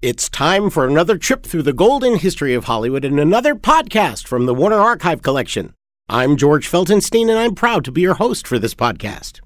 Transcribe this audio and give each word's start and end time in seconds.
It's 0.00 0.28
time 0.28 0.70
for 0.70 0.86
another 0.86 1.18
trip 1.18 1.44
through 1.44 1.64
the 1.64 1.72
golden 1.72 2.18
history 2.18 2.54
of 2.54 2.66
Hollywood 2.66 3.04
and 3.04 3.18
another 3.18 3.56
podcast 3.56 4.28
from 4.28 4.46
the 4.46 4.54
Warner 4.54 4.78
Archive 4.78 5.22
Collection. 5.22 5.74
I'm 6.08 6.36
George 6.36 6.70
Feltenstein, 6.70 7.28
and 7.28 7.36
I'm 7.36 7.56
proud 7.56 7.84
to 7.84 7.90
be 7.90 8.02
your 8.02 8.14
host 8.14 8.46
for 8.46 8.60
this 8.60 8.76
podcast. 8.76 9.40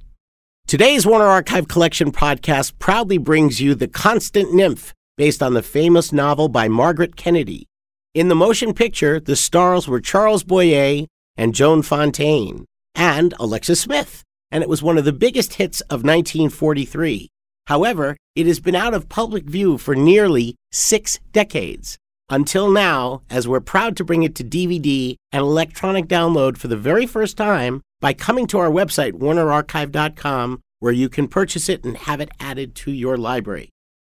Today's 0.67 1.07
Warner 1.07 1.25
Archive 1.25 1.69
Collection 1.69 2.13
podcast 2.13 2.79
proudly 2.79 3.17
brings 3.17 3.63
you 3.63 3.75
The 3.75 3.89
Constant 3.89 4.53
Nymph, 4.53 4.93
based 5.17 5.43
on 5.43 5.55
the 5.55 5.63
famous 5.63 6.13
novel 6.13 6.51
by 6.51 6.69
Margaret 6.69 7.17
Kennedy. 7.17 7.67
In 8.13 8.29
the 8.29 8.35
motion 8.35 8.75
picture, 8.75 9.19
the 9.19 9.37
stars 9.37 9.89
were 9.89 10.03
Charles 10.03 10.45
Boyer 10.45 11.07
and 11.35 11.55
Joan 11.55 11.81
Fontaine, 11.81 12.67
and 12.95 13.33
Alexis 13.41 13.81
Smith, 13.81 14.23
and 14.51 14.63
it 14.63 14.69
was 14.69 14.83
one 14.83 14.99
of 14.99 15.07
the 15.07 15.15
biggest 15.15 15.55
hits 15.55 15.81
of 15.83 16.05
1943. 16.05 17.31
However, 17.67 18.17
it 18.35 18.47
has 18.47 18.61
been 18.61 18.75
out 18.75 18.95
of 18.95 19.09
public 19.09 19.45
view 19.45 19.79
for 19.79 19.95
nearly 19.95 20.57
six 20.71 21.19
decades. 21.33 21.99
Until 22.29 22.71
now, 22.71 23.23
as 23.29 23.47
we're 23.47 23.61
proud 23.61 23.97
to 23.97 24.05
bring 24.05 24.23
it 24.23 24.35
to 24.37 24.45
DVD 24.45 25.17
and 25.33 25.43
electronic 25.43 26.07
download 26.07 26.57
for 26.57 26.69
the 26.69 26.77
very 26.77 27.07
first 27.07 27.37
time 27.37 27.83
by 28.01 28.13
coming 28.13 28.47
to 28.49 28.59
our 28.59 28.71
website, 28.71 29.13
warnerarchive.com, 29.13 30.61
where 30.81 30.93
you 30.93 31.09
can 31.09 31.29
purchase 31.29 31.69
it 31.69 31.85
and 31.85 31.97
have 31.97 32.21
it 32.21 32.31
added 32.41 32.75
to 32.75 32.91
your 32.91 33.17
library. 33.17 33.69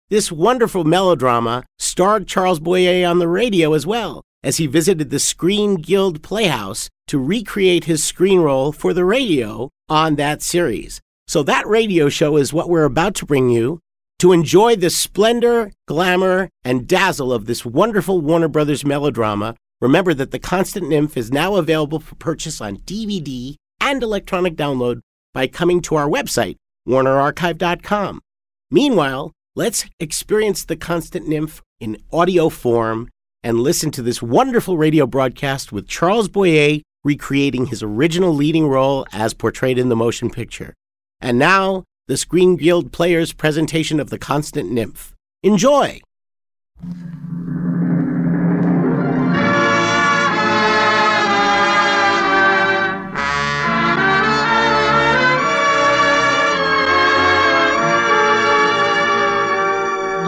This 0.10 0.32
wonderful 0.32 0.84
melodrama 0.84 1.64
starred 1.80 2.28
Charles 2.28 2.60
Boyer 2.60 3.08
on 3.08 3.20
the 3.20 3.28
radio 3.28 3.74
as 3.74 3.86
well, 3.86 4.24
as 4.44 4.58
he 4.58 4.68
visited 4.68 5.10
the 5.10 5.20
Screen 5.20 5.76
Guild 5.76 6.24
Playhouse 6.24 6.90
to 7.08 7.20
recreate 7.20 7.86
his 7.86 8.04
screen 8.04 8.40
role 8.40 8.72
for 8.72 8.94
the 8.94 9.06
radio 9.06 9.70
on 9.90 10.16
that 10.16 10.42
series. 10.42 11.02
So, 11.28 11.44
that 11.44 11.68
radio 11.68 12.10
show 12.10 12.38
is 12.38 12.54
what 12.54 12.70
we're 12.70 12.84
about 12.84 13.16
to 13.16 13.26
bring 13.26 13.50
you 13.50 13.80
to 14.20 14.32
enjoy 14.32 14.76
the 14.76 14.90
splendor, 14.90 15.72
glamour, 15.88 16.50
and 16.64 16.88
dazzle 16.88 17.34
of 17.34 17.46
this 17.46 17.66
wonderful 17.66 18.22
Warner 18.22 18.48
Brothers 18.48 18.86
melodrama. 18.86 19.56
Remember 19.82 20.14
that 20.14 20.32
The 20.32 20.40
Constant 20.40 20.88
Nymph 20.88 21.18
is 21.18 21.32
now 21.32 21.56
available 21.56 22.00
for 22.00 22.16
purchase 22.16 22.62
on 22.62 22.78
DVD 22.78 23.56
and 23.82 24.02
electronic 24.02 24.56
download 24.56 25.02
by 25.34 25.48
coming 25.48 25.82
to 25.82 25.96
our 25.96 26.08
website, 26.08 26.56
warnerarchive.com. 26.88 28.22
Meanwhile, 28.72 29.34
let's 29.56 29.86
experience 30.00 30.64
The 30.64 30.78
Constant 30.78 31.28
Nymph 31.28 31.62
in 31.82 31.98
audio 32.12 32.48
form 32.50 33.10
and 33.44 33.60
listen 33.60 33.92
to 33.92 34.02
this 34.02 34.22
wonderful 34.22 34.78
radio 34.78 35.06
broadcast 35.06 35.74
with 35.74 35.88
Charles 35.88 36.30
Boyer 36.30 36.80
recreating 37.04 37.66
his 37.66 37.84
original 37.84 38.34
leading 38.34 38.68
role 38.68 39.06
as 39.12 39.34
portrayed 39.34 39.78
in 39.78 39.90
the 39.90 39.96
motion 39.96 40.30
picture. 40.30 40.74
And 41.24 41.40
now, 41.40 41.86
the 42.10 42.18
Screen 42.18 42.58
Guild 42.58 42.92
Players' 42.92 43.32
presentation 43.32 44.02
of 44.02 44.10
The 44.10 44.20
Constant 44.20 44.70
Nymph. 44.70 45.14
Enjoy! 45.42 46.02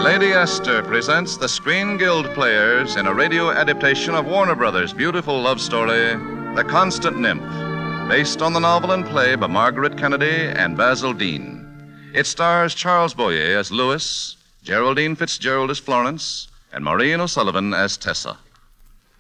Lady 0.02 0.32
Esther 0.32 0.82
presents 0.84 1.36
the 1.36 1.50
Screen 1.50 1.98
Guild 1.98 2.34
Players 2.34 2.96
in 2.96 3.06
a 3.06 3.14
radio 3.14 3.52
adaptation 3.52 4.16
of 4.16 4.26
Warner 4.26 4.56
Brothers' 4.56 4.94
beautiful 4.94 5.42
love 5.42 5.60
story, 5.60 6.16
The 6.56 6.64
Constant 6.66 7.20
Nymph, 7.20 7.65
based 8.08 8.42
on 8.42 8.54
the 8.54 8.60
novel 8.60 8.92
and 8.92 9.04
play 9.06 9.36
by 9.36 9.48
Margaret 9.48 9.98
Kennedy 9.98 10.48
and 10.48 10.78
Basil 10.78 11.12
Dean. 11.12 11.66
It 12.14 12.28
stars 12.28 12.76
Charles 12.76 13.16
Boyer 13.16 13.58
as 13.58 13.72
Louis, 13.72 14.38
Geraldine 14.64 15.16
Fitzgerald 15.16 15.72
as 15.72 15.80
Florence, 15.80 16.48
and 16.72 16.84
Maureen 16.84 17.20
O'Sullivan 17.20 17.74
as 17.74 17.98
Tessa. 17.98 18.38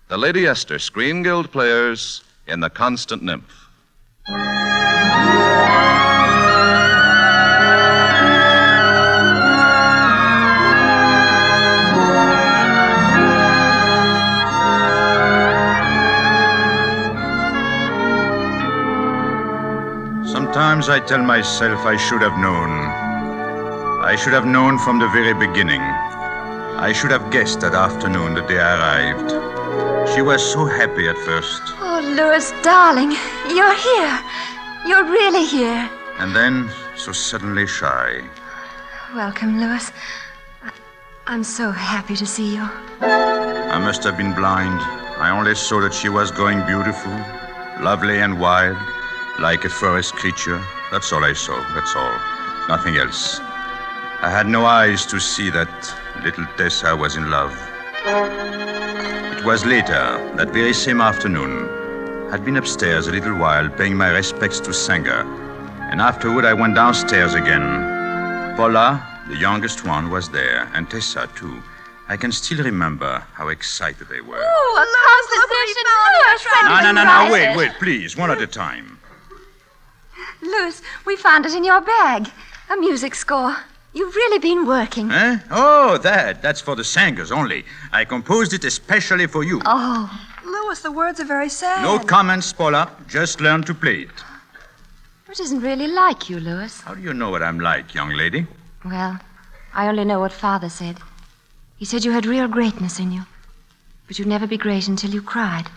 The 0.08 0.18
Lady 0.18 0.46
Esther 0.46 0.78
Screen 0.78 1.24
Guild 1.24 1.52
Players 1.52 2.24
in 2.48 2.60
The 2.60 2.70
Constant 2.70 3.24
Nymph. 3.24 3.70
Sometimes 20.76 21.04
I 21.04 21.08
tell 21.08 21.24
myself 21.24 21.86
I 21.86 21.96
should 21.96 22.22
have 22.22 22.38
known. 22.38 22.70
I 24.04 24.18
should 24.18 24.34
have 24.34 24.46
known 24.46 24.78
from 24.78 25.00
the 25.00 25.08
very 25.08 25.34
beginning. 25.34 25.80
I 25.80 26.92
should 26.92 27.12
have 27.12 27.32
guessed 27.32 27.62
that 27.62 27.74
afternoon 27.74 28.34
the 28.34 28.42
day 28.42 28.60
I 28.60 28.76
arrived. 28.76 30.12
She 30.14 30.22
was 30.22 30.44
so 30.44 30.66
happy 30.66 31.08
at 31.08 31.18
first. 31.20 31.62
Oh, 31.80 32.02
Louis, 32.04 32.52
darling, 32.62 33.12
you're 33.56 33.78
here. 33.90 34.20
You're 34.86 35.06
really 35.06 35.46
here. 35.46 35.90
And 36.20 36.36
then 36.36 36.70
so 36.98 37.14
suddenly 37.14 37.68
shy. 37.68 38.20
Welcome, 39.16 39.62
Louis. 39.62 39.90
I'm 41.26 41.46
so 41.46 41.72
happy 41.72 42.18
to 42.18 42.26
see 42.26 42.54
you. 42.54 42.68
I 43.00 43.80
must 43.80 44.04
have 44.04 44.18
been 44.18 44.36
blind. 44.36 44.82
I 45.24 45.30
only 45.30 45.56
saw 45.56 45.80
that 45.80 45.94
she 45.94 46.10
was 46.10 46.32
going 46.32 46.66
beautiful, 46.66 47.14
lovely, 47.80 48.20
and 48.20 48.42
wild, 48.42 48.76
like 49.40 49.66
a 49.66 49.70
forest 49.70 50.14
creature. 50.14 50.64
That's 50.92 51.12
all 51.12 51.24
I 51.24 51.34
saw. 51.34 51.60
That's 51.74 51.96
all. 51.96 52.18
Nothing 52.68 52.98
else. 52.98 53.40
I 54.22 54.30
had 54.30 54.48
no 54.48 54.66
eyes 54.66 55.06
to 55.08 55.20
see 55.20 55.50
that 55.52 55.70
little 56.24 56.46
Tessa 56.58 56.96
was 56.96 57.16
in 57.16 57.30
love. 57.30 57.54
It 59.38 59.46
was 59.46 59.66
later, 59.66 60.34
that 60.38 60.50
very 60.50 60.74
same 60.74 61.02
afternoon. 61.02 61.70
I'd 62.32 62.44
been 62.44 62.58
upstairs 62.58 63.08
a 63.08 63.12
little 63.12 63.38
while 63.38 63.70
paying 63.70 63.96
my 63.96 64.10
respects 64.10 64.60
to 64.62 64.74
Sanger, 64.74 65.22
and 65.92 66.02
afterward 66.02 66.46
I 66.46 66.54
went 66.54 66.76
downstairs 66.76 67.34
again. 67.34 68.56
Paula, 68.56 69.06
the 69.28 69.36
youngest 69.36 69.86
one, 69.86 70.10
was 70.10 70.30
there, 70.30 70.70
and 70.74 70.90
Tessa, 70.90 71.30
too. 71.36 71.62
I 72.08 72.18
can 72.18 72.32
still 72.32 72.64
remember 72.64 73.24
how 73.34 73.50
excited 73.50 74.08
they 74.08 74.22
were. 74.22 74.40
Oh, 74.40 74.74
a 74.78 74.86
composition. 75.06 75.86
Louis, 76.26 76.46
No, 76.64 76.82
no, 76.82 77.04
no, 77.04 77.26
no, 77.28 77.32
wait, 77.32 77.56
wait, 77.58 77.72
please, 77.80 78.16
one 78.18 78.32
at 78.32 78.42
a 78.42 78.48
time. 78.48 78.95
Louis, 80.46 80.82
we 81.06 81.16
found 81.16 81.46
it 81.46 81.54
in 81.54 81.64
your 81.64 81.82
bag. 81.82 82.30
A 82.70 82.78
music 82.78 83.16
score. 83.16 83.56
You've 83.94 84.16
really 84.16 84.40
been 84.40 84.66
working. 84.68 85.12
Eh? 85.12 85.40
Oh, 85.52 85.98
that. 86.00 86.42
That's 86.42 86.60
for 86.62 86.76
the 86.76 86.84
Sangers 86.84 87.32
only. 87.32 87.64
I 87.94 88.04
composed 88.06 88.54
it 88.54 88.66
especially 88.66 89.28
for 89.28 89.44
you. 89.44 89.62
Oh, 89.66 90.10
Louis, 90.46 90.80
the 90.82 90.92
words 90.92 91.20
are 91.20 91.26
very 91.26 91.50
sad. 91.50 91.82
No 91.84 92.00
comments, 92.00 92.52
Paula. 92.52 92.92
Just 93.08 93.40
learn 93.40 93.64
to 93.64 93.74
play 93.74 94.02
it. 94.02 94.24
it 95.30 95.40
isn't 95.40 95.62
really 95.62 95.88
like 95.88 96.30
you, 96.30 96.40
Louis. 96.40 96.82
How 96.82 96.94
do 96.94 97.02
you 97.02 97.14
know 97.14 97.30
what 97.30 97.42
I'm 97.42 97.60
like, 97.60 97.94
young 97.94 98.10
lady? 98.10 98.46
Well, 98.84 99.20
I 99.74 99.88
only 99.88 100.06
know 100.06 100.20
what 100.20 100.34
Father 100.34 100.70
said. 100.70 100.98
He 101.78 101.86
said 101.86 102.04
you 102.06 102.12
had 102.12 102.26
real 102.26 102.48
greatness 102.48 103.00
in 103.00 103.12
you. 103.12 103.24
But 104.08 104.20
you'd 104.20 104.28
never 104.28 104.48
be 104.48 104.58
great 104.58 104.88
until 104.88 105.12
you 105.12 105.22
cried. 105.22 105.68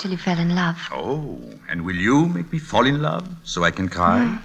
Till 0.00 0.12
you 0.12 0.16
fell 0.16 0.38
in 0.38 0.54
love. 0.54 0.78
Oh, 0.92 1.38
and 1.68 1.84
will 1.84 1.94
you 1.94 2.24
make 2.24 2.50
me 2.50 2.58
fall 2.58 2.86
in 2.86 3.02
love 3.02 3.28
so 3.44 3.64
I 3.64 3.70
can 3.70 3.86
cry? 3.86 4.38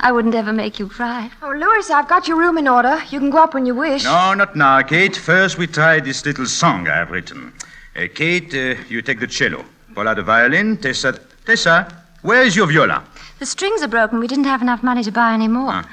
I 0.00 0.10
wouldn't 0.10 0.34
ever 0.34 0.52
make 0.52 0.80
you 0.80 0.88
cry. 0.88 1.30
Oh, 1.40 1.50
Louis, 1.52 1.88
I've 1.88 2.08
got 2.08 2.26
your 2.26 2.36
room 2.36 2.58
in 2.58 2.66
order. 2.66 3.00
You 3.08 3.20
can 3.20 3.30
go 3.30 3.38
up 3.38 3.54
when 3.54 3.64
you 3.64 3.76
wish. 3.76 4.02
No, 4.02 4.34
not 4.34 4.56
now, 4.56 4.82
Kate. 4.82 5.14
First, 5.14 5.56
we 5.56 5.68
try 5.68 6.00
this 6.00 6.26
little 6.26 6.46
song 6.46 6.88
I 6.88 6.96
have 6.96 7.12
written. 7.12 7.52
Uh, 7.94 8.08
Kate, 8.12 8.52
uh, 8.52 8.74
you 8.88 9.00
take 9.00 9.20
the 9.20 9.28
cello. 9.28 9.64
Paula, 9.94 10.16
the 10.16 10.24
violin. 10.24 10.76
Tessa, 10.78 11.16
Tessa, 11.46 11.86
where 12.22 12.42
is 12.42 12.56
your 12.56 12.66
viola? 12.66 13.04
The 13.38 13.46
strings 13.46 13.82
are 13.82 13.88
broken. 13.88 14.18
We 14.18 14.26
didn't 14.26 14.46
have 14.46 14.62
enough 14.62 14.82
money 14.82 15.04
to 15.04 15.12
buy 15.12 15.32
any 15.32 15.46
more. 15.46 15.74
Ah. 15.74 15.88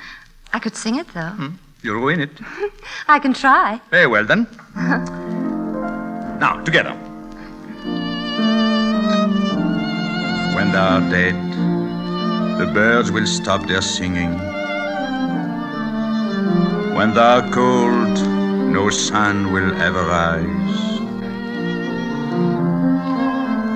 I 0.51 0.57
could 0.57 0.75
sing 0.75 0.95
it, 0.95 1.13
though. 1.13 1.51
You'll 1.83 2.01
ruin 2.01 2.21
it. 2.21 2.31
I 3.07 3.19
can 3.19 3.35
try. 3.35 3.79
Very 3.91 4.07
well, 4.07 4.25
then. 4.25 4.47
now, 6.39 6.59
together. 6.63 7.04
When 10.55 10.71
thou 10.71 10.95
art 10.95 11.11
dead, 11.11 11.35
the 12.59 12.71
birds 12.73 13.11
will 13.11 13.27
stop 13.27 13.67
their 13.67 13.81
singing. 13.81 14.31
When 16.95 17.13
thou 17.13 17.41
art 17.41 17.51
cold, 17.51 18.17
no 18.71 18.89
sun 18.89 19.51
will 19.51 19.75
ever 19.81 20.03
rise. 20.05 20.81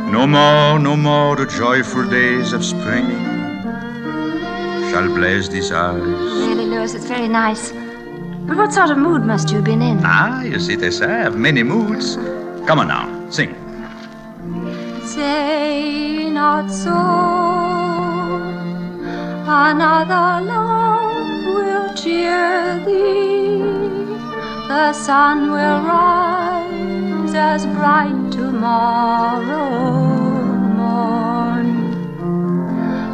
No 0.10 0.26
more, 0.26 0.80
no 0.80 0.96
more 0.96 1.36
the 1.36 1.46
joyful 1.46 2.10
days 2.10 2.54
of 2.54 2.64
spring 2.64 3.10
shall 4.90 5.08
blaze 5.14 5.50
these 5.50 5.72
eyes. 5.74 6.02
Really, 6.02 6.66
Louis, 6.66 6.96
it's 6.96 7.06
very 7.06 7.28
nice. 7.28 7.72
But 8.48 8.56
what 8.56 8.74
sort 8.74 8.90
of 8.90 8.98
mood 8.98 9.24
must 9.24 9.50
you 9.50 9.58
have 9.58 9.66
been 9.66 9.82
in? 9.82 10.00
Ah, 10.04 10.44
you 10.44 10.60
see, 10.60 10.78
Tessa, 10.78 11.06
I 11.06 11.18
have 11.26 11.36
many 11.38 11.62
moods. 11.62 12.16
Come 12.66 12.80
on 12.80 12.88
now, 12.88 13.30
sing. 13.30 13.69
Say 15.20 16.30
not 16.30 16.72
so. 16.72 16.96
Another 19.46 20.30
love 20.48 21.46
will 21.58 21.94
cheer 21.94 22.80
thee. 22.86 23.60
the 24.70 24.94
sun 24.94 25.52
will 25.52 25.80
rise 25.92 27.34
as 27.34 27.66
bright 27.66 28.32
tomorrow 28.32 29.72
morn. 30.80 31.70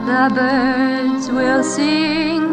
The 0.05 0.25
birds 0.39 1.31
will 1.31 1.63
sing, 1.63 2.43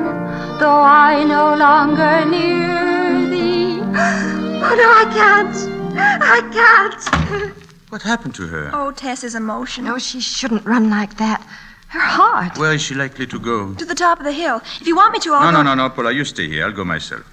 though 0.60 0.82
I 1.10 1.24
no 1.24 1.54
longer 1.66 2.24
near 2.24 3.28
thee. 3.32 3.82
Oh, 4.64 4.74
no, 4.82 4.88
I 5.02 5.06
can't. 5.18 5.56
I 6.36 6.40
can't. 6.56 7.52
What 7.92 8.00
happened 8.00 8.34
to 8.36 8.46
her? 8.46 8.70
Oh, 8.72 8.90
Tess 8.90 9.22
is 9.22 9.34
emotional. 9.34 9.92
No, 9.92 9.98
she 9.98 10.18
shouldn't 10.18 10.64
run 10.64 10.88
like 10.88 11.18
that. 11.18 11.46
Her 11.88 12.00
heart. 12.00 12.56
Where 12.56 12.72
is 12.72 12.80
she 12.80 12.94
likely 12.94 13.26
to 13.26 13.38
go? 13.38 13.74
To 13.74 13.84
the 13.84 13.94
top 13.94 14.18
of 14.18 14.24
the 14.24 14.32
hill. 14.32 14.62
If 14.80 14.86
you 14.86 14.96
want 14.96 15.12
me 15.12 15.18
to, 15.18 15.34
I'll 15.34 15.52
No, 15.52 15.58
go. 15.58 15.62
no, 15.62 15.74
no, 15.74 15.88
no, 15.88 15.94
Paula, 15.94 16.10
you 16.10 16.24
stay 16.24 16.48
here. 16.48 16.64
I'll 16.64 16.72
go 16.72 16.86
myself. 16.86 17.26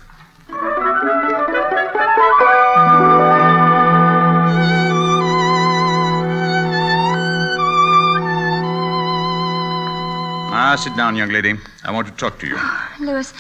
Ah, 10.52 10.76
sit 10.76 10.96
down, 10.96 11.16
young 11.16 11.30
lady. 11.30 11.54
I 11.86 11.92
want 11.92 12.08
to 12.08 12.14
talk 12.14 12.40
to 12.40 12.48
you. 12.48 12.58
Louis, 13.00 13.34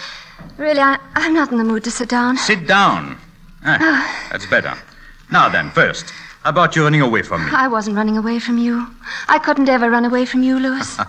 really, 0.57 0.79
I, 0.79 0.97
I'm 1.15 1.33
not 1.33 1.51
in 1.51 1.57
the 1.57 1.63
mood 1.63 1.83
to 1.85 1.91
sit 1.91 2.09
down. 2.09 2.37
Sit 2.37 2.67
down. 2.67 3.17
Ah, 3.65 4.27
that's 4.31 4.45
better. 4.45 4.73
Now 5.31 5.49
then, 5.49 5.69
first, 5.71 6.11
how 6.11 6.28
about 6.45 6.75
you 6.75 6.83
running 6.83 7.01
away 7.01 7.21
from 7.21 7.45
me? 7.45 7.51
I 7.53 7.67
wasn't 7.67 7.95
running 7.95 8.17
away 8.17 8.39
from 8.39 8.57
you. 8.57 8.87
I 9.27 9.39
couldn't 9.39 9.69
ever 9.69 9.89
run 9.89 10.05
away 10.05 10.25
from 10.25 10.43
you, 10.43 10.59
Louis. 10.59 10.97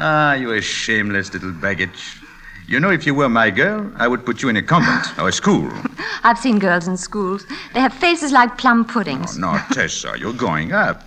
Ah, 0.00 0.34
you're 0.34 0.54
a 0.54 0.60
shameless 0.62 1.32
little 1.32 1.50
baggage. 1.50 2.20
You 2.68 2.78
know, 2.78 2.90
if 2.90 3.04
you 3.04 3.14
were 3.14 3.28
my 3.28 3.50
girl, 3.50 3.90
I 3.96 4.06
would 4.06 4.24
put 4.24 4.42
you 4.42 4.48
in 4.48 4.56
a 4.56 4.62
convent 4.62 5.18
or 5.18 5.28
a 5.28 5.32
school. 5.32 5.68
I've 6.22 6.38
seen 6.38 6.60
girls 6.60 6.86
in 6.86 6.96
schools. 6.96 7.44
They 7.74 7.80
have 7.80 7.92
faces 7.92 8.30
like 8.30 8.56
plum 8.58 8.84
puddings. 8.84 9.36
Oh, 9.36 9.40
no, 9.40 9.58
Tessa, 9.72 10.14
you're 10.16 10.34
going 10.34 10.70
up. 10.72 11.02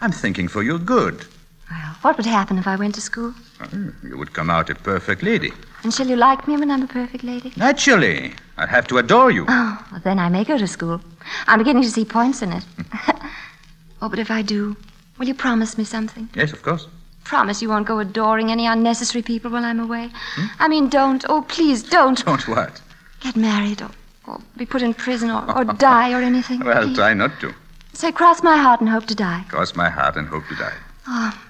I'm 0.00 0.12
thinking 0.12 0.46
for 0.46 0.62
your 0.62 0.78
good. 0.78 1.26
Well, 1.68 1.94
what 2.02 2.16
would 2.18 2.26
happen 2.26 2.56
if 2.56 2.68
I 2.68 2.76
went 2.76 2.94
to 2.94 3.00
school? 3.00 3.34
Oh, 3.60 3.92
You 4.04 4.16
would 4.16 4.32
come 4.32 4.48
out 4.48 4.70
a 4.70 4.76
perfect 4.76 5.24
lady. 5.24 5.50
And 5.86 5.94
shall 5.94 6.08
you 6.08 6.16
like 6.16 6.48
me 6.48 6.56
when 6.56 6.68
I'm 6.68 6.82
a 6.82 6.88
perfect 6.88 7.22
lady? 7.22 7.52
Naturally. 7.56 8.34
I'd 8.56 8.68
have 8.70 8.88
to 8.88 8.98
adore 8.98 9.30
you. 9.30 9.44
Oh, 9.46 9.86
well, 9.92 10.00
then 10.02 10.18
I 10.18 10.28
may 10.28 10.42
go 10.42 10.58
to 10.58 10.66
school. 10.66 11.00
I'm 11.46 11.60
beginning 11.60 11.84
to 11.84 11.88
see 11.88 12.04
points 12.04 12.42
in 12.42 12.52
it. 12.52 12.64
oh, 14.02 14.08
but 14.08 14.18
if 14.18 14.28
I 14.28 14.42
do, 14.42 14.76
will 15.16 15.28
you 15.28 15.34
promise 15.34 15.78
me 15.78 15.84
something? 15.84 16.28
Yes, 16.34 16.52
of 16.52 16.60
course. 16.64 16.88
Promise 17.22 17.62
you 17.62 17.68
won't 17.68 17.86
go 17.86 18.00
adoring 18.00 18.50
any 18.50 18.66
unnecessary 18.66 19.22
people 19.22 19.48
while 19.52 19.64
I'm 19.64 19.78
away. 19.78 20.10
Hmm? 20.34 20.46
I 20.58 20.66
mean, 20.66 20.88
don't. 20.88 21.24
Oh, 21.28 21.42
please 21.42 21.84
don't. 21.84 22.18
Dodd't 22.24 22.48
what? 22.48 22.82
Get 23.20 23.36
married 23.36 23.80
or, 23.80 23.92
or 24.26 24.40
be 24.56 24.66
put 24.66 24.82
in 24.82 24.92
prison 24.92 25.30
or, 25.30 25.56
or 25.56 25.64
die 25.88 26.12
or 26.12 26.20
anything. 26.20 26.64
Well, 26.64 26.82
Please. 26.82 26.96
try 26.96 27.14
not 27.14 27.38
to. 27.42 27.54
Say, 27.92 28.10
cross 28.10 28.42
my 28.42 28.56
heart 28.56 28.80
and 28.80 28.88
hope 28.88 29.06
to 29.06 29.14
die. 29.14 29.44
Cross 29.50 29.76
my 29.76 29.88
heart 29.88 30.16
and 30.16 30.26
hope 30.26 30.48
to 30.48 30.56
die. 30.56 30.74
Oh, 31.06 31.40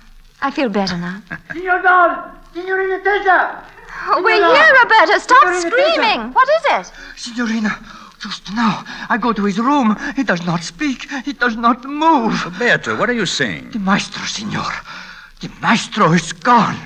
I 0.42 0.50
feel 0.50 0.68
better 0.68 0.98
now. 0.98 1.22
Signor 1.54 1.80
Don! 1.80 2.32
Signorina 2.52 3.02
Tessa! 3.02 3.64
Oh, 4.08 4.22
we're 4.22 4.34
here, 4.34 4.72
Roberto. 4.82 5.18
Stop 5.18 5.42
Signorina 5.54 5.70
screaming. 5.70 6.32
What 6.32 6.48
is 6.48 6.88
it? 6.88 6.92
Signorina, 7.16 7.78
just 8.20 8.52
now 8.54 8.84
I 9.08 9.18
go 9.18 9.32
to 9.32 9.44
his 9.44 9.58
room. 9.58 9.96
He 10.14 10.22
does 10.22 10.44
not 10.46 10.62
speak. 10.62 11.10
He 11.24 11.32
does 11.32 11.56
not 11.56 11.84
move. 11.84 12.44
Roberto, 12.44 12.96
what 12.96 13.10
are 13.10 13.14
you 13.14 13.26
saying? 13.26 13.70
The 13.70 13.78
maestro, 13.78 14.22
signor. 14.24 14.72
The 15.40 15.50
maestro 15.60 16.12
is 16.12 16.32
gone. 16.32 16.78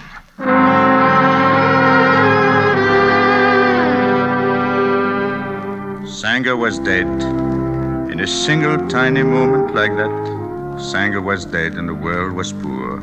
Sanger 6.06 6.56
was 6.56 6.78
dead. 6.80 7.06
In 8.10 8.20
a 8.20 8.26
single 8.26 8.88
tiny 8.88 9.22
moment 9.22 9.74
like 9.74 9.96
that, 9.96 10.78
Sanger 10.80 11.20
was 11.20 11.44
dead 11.44 11.74
and 11.74 11.88
the 11.88 11.94
world 11.94 12.32
was 12.32 12.52
poor. 12.52 13.02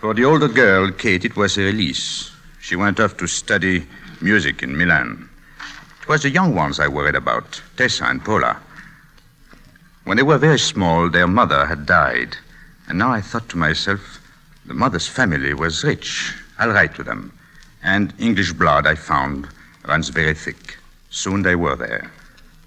For 0.00 0.12
the 0.12 0.24
older 0.24 0.48
girl, 0.48 0.90
Kate, 0.90 1.24
it 1.24 1.36
was 1.36 1.56
a 1.56 1.62
release. 1.62 2.35
She 2.66 2.74
went 2.74 2.98
off 2.98 3.16
to 3.18 3.28
study 3.28 3.86
music 4.20 4.60
in 4.60 4.76
Milan. 4.76 5.28
It 6.02 6.08
was 6.08 6.24
the 6.24 6.30
young 6.30 6.56
ones 6.56 6.80
I 6.80 6.88
worried 6.88 7.14
about, 7.14 7.62
Tessa 7.76 8.06
and 8.06 8.24
Paula. 8.24 8.56
When 10.02 10.16
they 10.16 10.24
were 10.24 10.36
very 10.36 10.58
small, 10.58 11.08
their 11.08 11.28
mother 11.28 11.66
had 11.66 11.86
died. 11.86 12.36
And 12.88 12.98
now 12.98 13.12
I 13.12 13.20
thought 13.20 13.48
to 13.50 13.56
myself, 13.56 14.18
the 14.64 14.74
mother's 14.74 15.06
family 15.06 15.54
was 15.54 15.84
rich. 15.84 16.34
I'll 16.58 16.70
write 16.70 16.96
to 16.96 17.04
them. 17.04 17.38
And 17.84 18.12
English 18.18 18.52
blood, 18.54 18.84
I 18.84 18.96
found, 18.96 19.46
runs 19.86 20.08
very 20.08 20.34
thick. 20.34 20.78
Soon 21.08 21.42
they 21.42 21.54
were 21.54 21.76
there. 21.76 22.10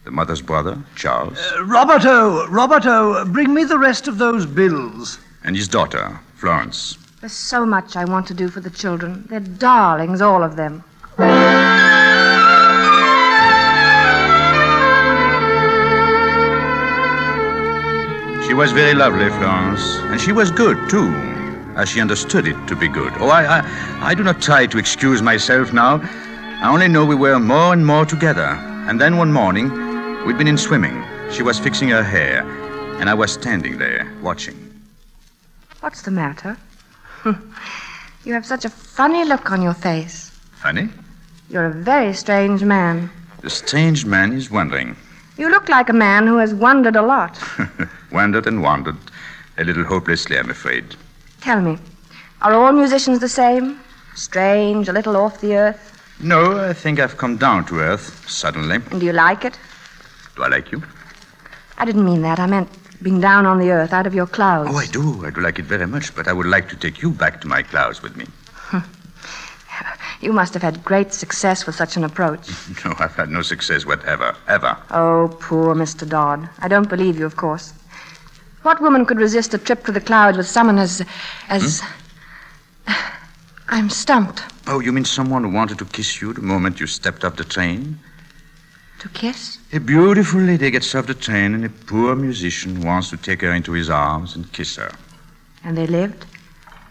The 0.06 0.12
mother's 0.12 0.42
brother, 0.42 0.81
Charles, 0.95 1.38
uh, 1.38 1.66
Roberto, 1.66 2.48
Roberto, 2.48 3.25
bring 3.25 3.54
me 3.54 3.66
the 3.66 3.78
rest 3.78 4.07
of 4.07 4.18
those 4.18 4.45
bills. 4.45 5.19
and 5.44 5.57
his 5.57 5.68
daughter, 5.68 6.22
Florence. 6.36 6.98
There's 7.21 7.33
so 7.33 7.66
much 7.66 7.98
I 7.98 8.06
want 8.06 8.27
to 8.27 8.33
do 8.33 8.48
for 8.48 8.62
the 8.62 8.69
children. 8.69 9.25
They're 9.30 9.42
darlings, 9.42 10.21
all 10.21 10.42
of 10.42 10.56
them. 10.56 10.86
She 18.48 18.54
was 18.54 18.71
very 18.71 18.94
lovely, 18.94 19.30
Florence, 19.30 19.98
and 20.10 20.19
she 20.19 20.31
was 20.31 20.50
good, 20.50 20.89
too, 20.89 21.13
as 21.75 21.89
she 21.89 22.00
understood 22.00 22.48
it 22.48 22.56
to 22.68 22.75
be 22.75 22.88
good. 22.88 23.12
Oh, 23.18 23.27
I, 23.27 23.60
I, 23.60 24.10
I 24.12 24.16
do 24.16 24.24
not 24.24 24.42
try 24.42 24.66
to 24.66 24.77
excuse 24.77 25.21
myself 25.21 25.74
now. 25.74 26.00
I 26.62 26.69
only 26.71 26.88
know 26.88 27.06
we 27.06 27.16
were 27.16 27.38
more 27.38 27.74
and 27.74 27.86
more 27.86 28.06
together. 28.06 28.48
And 28.88 29.00
then 29.00 29.18
one 29.18 29.33
morning, 29.33 29.69
we'd 30.25 30.38
been 30.38 30.48
in 30.48 30.57
swimming. 30.57 31.04
She 31.31 31.44
was 31.44 31.60
fixing 31.60 31.89
her 31.89 32.01
hair, 32.01 32.44
and 33.00 33.10
I 33.10 33.13
was 33.13 33.33
standing 33.33 33.77
there, 33.77 34.10
watching. 34.21 34.57
What's 35.81 36.01
the 36.01 36.12
matter? 36.12 36.57
you 38.24 38.33
have 38.33 38.45
such 38.45 38.66
a 38.66 38.69
funny 38.69 39.25
look 39.25 39.51
on 39.51 39.62
your 39.62 39.74
face. 39.74 40.31
Funny? 40.54 40.89
You're 41.50 41.66
a 41.66 41.74
very 41.74 42.13
strange 42.13 42.63
man. 42.63 43.10
The 43.42 43.50
strange 43.50 44.06
man 44.06 44.33
is 44.33 44.51
wondering. 44.51 44.95
You 45.38 45.50
look 45.50 45.69
like 45.69 45.89
a 45.89 45.94
man 45.94 46.27
who 46.27 46.38
has 46.38 46.54
wondered 46.54 46.95
a 46.95 47.01
lot. 47.01 47.39
wandered 48.12 48.45
and 48.45 48.62
wandered, 48.62 48.98
a 49.57 49.63
little 49.63 49.83
hopelessly, 49.83 50.38
I'm 50.38 50.50
afraid. 50.50 50.95
Tell 51.42 51.62
me, 51.62 51.77
are 52.42 52.54
all 52.54 52.74
musicians 52.74 53.19
the 53.19 53.30
same? 53.30 53.80
Strange, 54.16 54.89
a 54.89 54.94
little 54.94 55.16
off 55.16 55.39
the 55.39 55.56
earth? 55.56 55.89
No, 56.21 56.60
I 56.60 56.74
think 56.74 57.00
I've 57.00 57.18
come 57.18 57.38
down 57.38 57.66
to 57.68 57.80
earth 57.80 58.30
suddenly. 58.30 58.75
And 58.92 59.00
do 59.00 59.06
you 59.06 59.13
like 59.13 59.45
it? 59.45 59.57
Do 60.36 60.44
I 60.44 60.50
like 60.50 60.71
you? 60.71 60.83
I 61.78 61.85
didn't 61.85 62.04
mean 62.04 62.21
that. 62.23 62.40
I 62.40 62.45
meant 62.45 62.69
being 63.02 63.20
down 63.22 63.46
on 63.46 63.60
the 63.60 63.72
earth, 63.72 63.94
out 63.94 64.06
of 64.08 64.14
your 64.14 64.28
clouds. 64.28 64.70
Oh, 64.72 64.78
I 64.78 64.86
do. 64.88 65.26
I 65.26 65.30
do 65.30 65.42
like 65.42 65.60
it 65.60 65.66
very 65.66 65.88
much, 65.88 66.14
but 66.16 66.28
I 66.28 66.34
would 66.34 66.48
like 66.48 66.70
to 66.70 66.76
take 66.76 67.02
you 67.02 67.12
back 67.12 67.42
to 67.42 67.48
my 67.48 67.64
clouds 67.64 68.02
with 68.02 68.16
me. 68.16 68.26
You 70.22 70.34
must 70.34 70.54
have 70.54 70.64
had 70.64 70.84
great 70.84 71.14
success 71.14 71.66
with 71.66 71.76
such 71.76 71.96
an 71.96 72.04
approach. 72.04 72.50
No, 72.84 72.94
I've 73.00 73.16
had 73.16 73.30
no 73.30 73.42
success 73.42 73.86
whatever, 73.86 74.36
ever. 74.50 74.76
Oh, 74.92 75.34
poor 75.40 75.74
Mr. 75.76 76.08
Dodd. 76.08 76.50
I 76.60 76.68
don't 76.68 76.90
believe 76.90 77.18
you, 77.18 77.26
of 77.26 77.38
course. 77.38 77.72
What 78.64 78.82
woman 78.82 79.06
could 79.06 79.18
resist 79.18 79.54
a 79.54 79.58
trip 79.58 79.86
to 79.86 79.94
the 79.94 80.02
clouds 80.02 80.36
with 80.38 80.48
someone 80.48 80.78
as. 80.78 81.02
as. 81.48 81.82
Hmm? 82.86 82.92
I'm 83.70 83.90
stumped. 83.90 84.44
Oh, 84.68 84.82
you 84.82 84.92
mean 84.92 85.06
someone 85.06 85.44
who 85.46 85.52
wanted 85.52 85.78
to 85.78 85.86
kiss 85.86 86.22
you 86.22 86.34
the 86.34 86.42
moment 86.42 86.82
you 86.82 86.88
stepped 86.88 87.24
off 87.24 87.38
the 87.38 87.46
train? 87.46 88.00
To 89.00 89.10
kiss? 89.10 89.58
A 89.72 89.80
beautiful 89.80 90.42
lady 90.42 90.70
gets 90.72 90.94
off 90.94 91.08
the 91.08 91.14
train, 91.14 91.54
and 91.54 91.64
a 91.64 91.70
poor 91.70 92.16
musician 92.16 92.82
wants 92.82 93.10
to 93.12 93.18
take 93.18 93.42
her 93.42 93.54
into 93.54 93.72
his 93.72 93.90
arms 93.90 94.36
and 94.36 94.52
kiss 94.52 94.76
her. 94.76 94.92
And 95.64 95.78
they 95.78 95.88
lived 95.88 96.26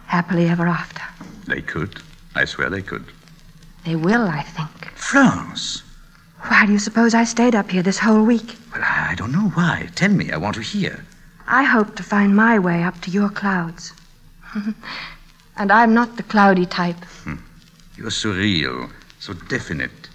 happily 0.06 0.48
ever 0.48 0.66
after. 0.66 1.02
They 1.46 1.60
could. 1.60 2.00
I 2.34 2.46
swear 2.46 2.70
they 2.70 2.80
could. 2.80 3.04
They 3.84 3.94
will, 3.94 4.26
I 4.26 4.42
think. 4.42 4.90
France. 4.94 5.82
Why 6.46 6.64
do 6.64 6.72
you 6.72 6.78
suppose 6.78 7.12
I 7.12 7.24
stayed 7.24 7.54
up 7.54 7.70
here 7.70 7.82
this 7.82 7.98
whole 7.98 8.24
week? 8.24 8.56
Well, 8.72 8.82
I 8.84 9.14
don't 9.14 9.32
know 9.32 9.50
why. 9.50 9.90
Tell 9.94 10.10
me. 10.10 10.30
I 10.32 10.38
want 10.38 10.56
to 10.56 10.62
hear. 10.62 11.04
I 11.46 11.64
hope 11.64 11.94
to 11.96 12.02
find 12.02 12.34
my 12.34 12.58
way 12.58 12.82
up 12.82 13.00
to 13.02 13.10
your 13.10 13.28
clouds. 13.28 13.92
and 15.58 15.70
I'm 15.70 15.92
not 15.92 16.16
the 16.16 16.22
cloudy 16.22 16.64
type. 16.64 17.04
Hmm. 17.24 17.36
You're 17.96 18.10
so 18.10 18.30
real, 18.32 18.88
so 19.18 19.34
definite. 19.34 20.08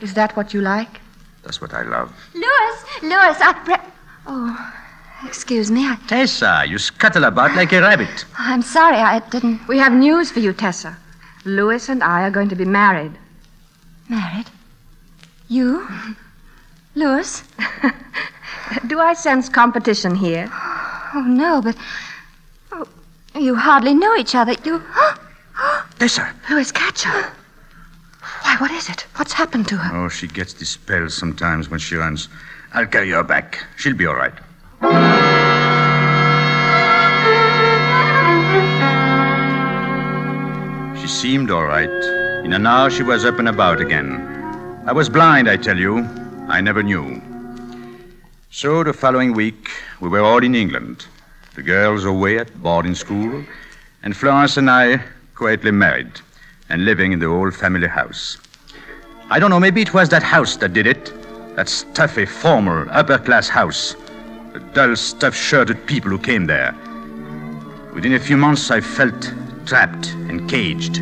Is 0.00 0.14
that 0.14 0.36
what 0.36 0.54
you 0.54 0.60
like? 0.60 1.01
That's 1.42 1.60
what 1.60 1.74
I 1.74 1.82
love. 1.82 2.12
Louis, 2.34 2.76
Louis, 3.02 3.36
I. 3.40 3.62
Re- 3.66 3.90
oh, 4.26 4.74
excuse 5.26 5.70
me. 5.70 5.86
I, 5.88 5.96
Tessa, 6.06 6.64
you 6.66 6.78
scuttle 6.78 7.24
about 7.24 7.54
like 7.56 7.72
a 7.72 7.80
rabbit. 7.80 8.24
I'm 8.38 8.62
sorry. 8.62 8.96
I 8.96 9.18
didn't. 9.30 9.66
We 9.68 9.78
have 9.78 9.92
news 9.92 10.30
for 10.30 10.40
you, 10.40 10.52
Tessa. 10.52 10.96
Louis 11.44 11.88
and 11.88 12.02
I 12.02 12.22
are 12.22 12.30
going 12.30 12.48
to 12.50 12.54
be 12.56 12.64
married. 12.64 13.12
Married? 14.08 14.46
You? 15.48 15.86
Louis? 16.94 17.42
Do 18.86 19.00
I 19.00 19.12
sense 19.14 19.48
competition 19.48 20.14
here? 20.14 20.48
Oh, 21.14 21.24
no, 21.26 21.60
but. 21.60 21.76
Oh, 22.70 22.86
you 23.34 23.56
hardly 23.56 23.94
know 23.94 24.14
each 24.16 24.34
other. 24.34 24.54
You. 24.64 24.82
Tessa, 25.98 26.32
Louis, 26.48 26.70
catch 26.70 27.02
her. 27.02 27.32
Why, 28.52 28.58
What 28.58 28.70
is 28.72 28.90
it? 28.90 29.06
What's 29.16 29.32
happened 29.32 29.66
to 29.68 29.78
her? 29.78 29.96
Oh, 29.96 30.08
she 30.10 30.28
gets 30.28 30.52
spells 30.68 31.14
sometimes 31.14 31.70
when 31.70 31.80
she 31.80 31.96
runs. 31.96 32.28
I'll 32.74 32.86
carry 32.86 33.08
her 33.08 33.22
back. 33.22 33.64
She'll 33.78 33.96
be 33.96 34.04
all 34.04 34.14
right. 34.14 34.34
She 41.00 41.08
seemed 41.08 41.50
all 41.50 41.64
right. 41.64 41.88
In 42.44 42.52
an 42.52 42.66
hour, 42.66 42.90
she 42.90 43.02
was 43.02 43.24
up 43.24 43.38
and 43.38 43.48
about 43.48 43.80
again. 43.80 44.20
I 44.86 44.92
was 44.92 45.08
blind, 45.08 45.48
I 45.48 45.56
tell 45.56 45.78
you. 45.78 46.00
I 46.46 46.60
never 46.60 46.82
knew. 46.82 47.22
So 48.50 48.84
the 48.84 48.92
following 48.92 49.32
week, 49.32 49.70
we 50.02 50.10
were 50.10 50.20
all 50.20 50.44
in 50.44 50.54
England. 50.54 51.06
The 51.54 51.62
girls 51.62 52.04
away 52.04 52.38
at 52.38 52.62
boarding 52.62 52.96
school, 52.96 53.44
and 54.02 54.14
Florence 54.14 54.58
and 54.58 54.68
I 54.68 55.02
quietly 55.34 55.70
married 55.70 56.20
and 56.72 56.86
living 56.86 57.12
in 57.12 57.18
the 57.18 57.26
old 57.26 57.54
family 57.54 57.86
house. 57.86 58.38
I 59.30 59.38
don't 59.38 59.50
know, 59.50 59.60
maybe 59.60 59.82
it 59.82 59.92
was 59.92 60.08
that 60.08 60.22
house 60.22 60.56
that 60.56 60.72
did 60.72 60.86
it. 60.86 61.12
That 61.54 61.68
stuffy, 61.68 62.24
formal, 62.24 62.86
upper 62.90 63.18
class 63.18 63.46
house. 63.48 63.94
The 64.54 64.60
dull, 64.72 64.96
stuff 64.96 65.36
shirted 65.36 65.86
people 65.86 66.10
who 66.10 66.18
came 66.18 66.46
there. 66.46 66.74
Within 67.94 68.14
a 68.14 68.18
few 68.18 68.38
months, 68.38 68.70
I 68.70 68.80
felt 68.80 69.34
trapped 69.66 70.12
and 70.30 70.48
caged. 70.48 70.96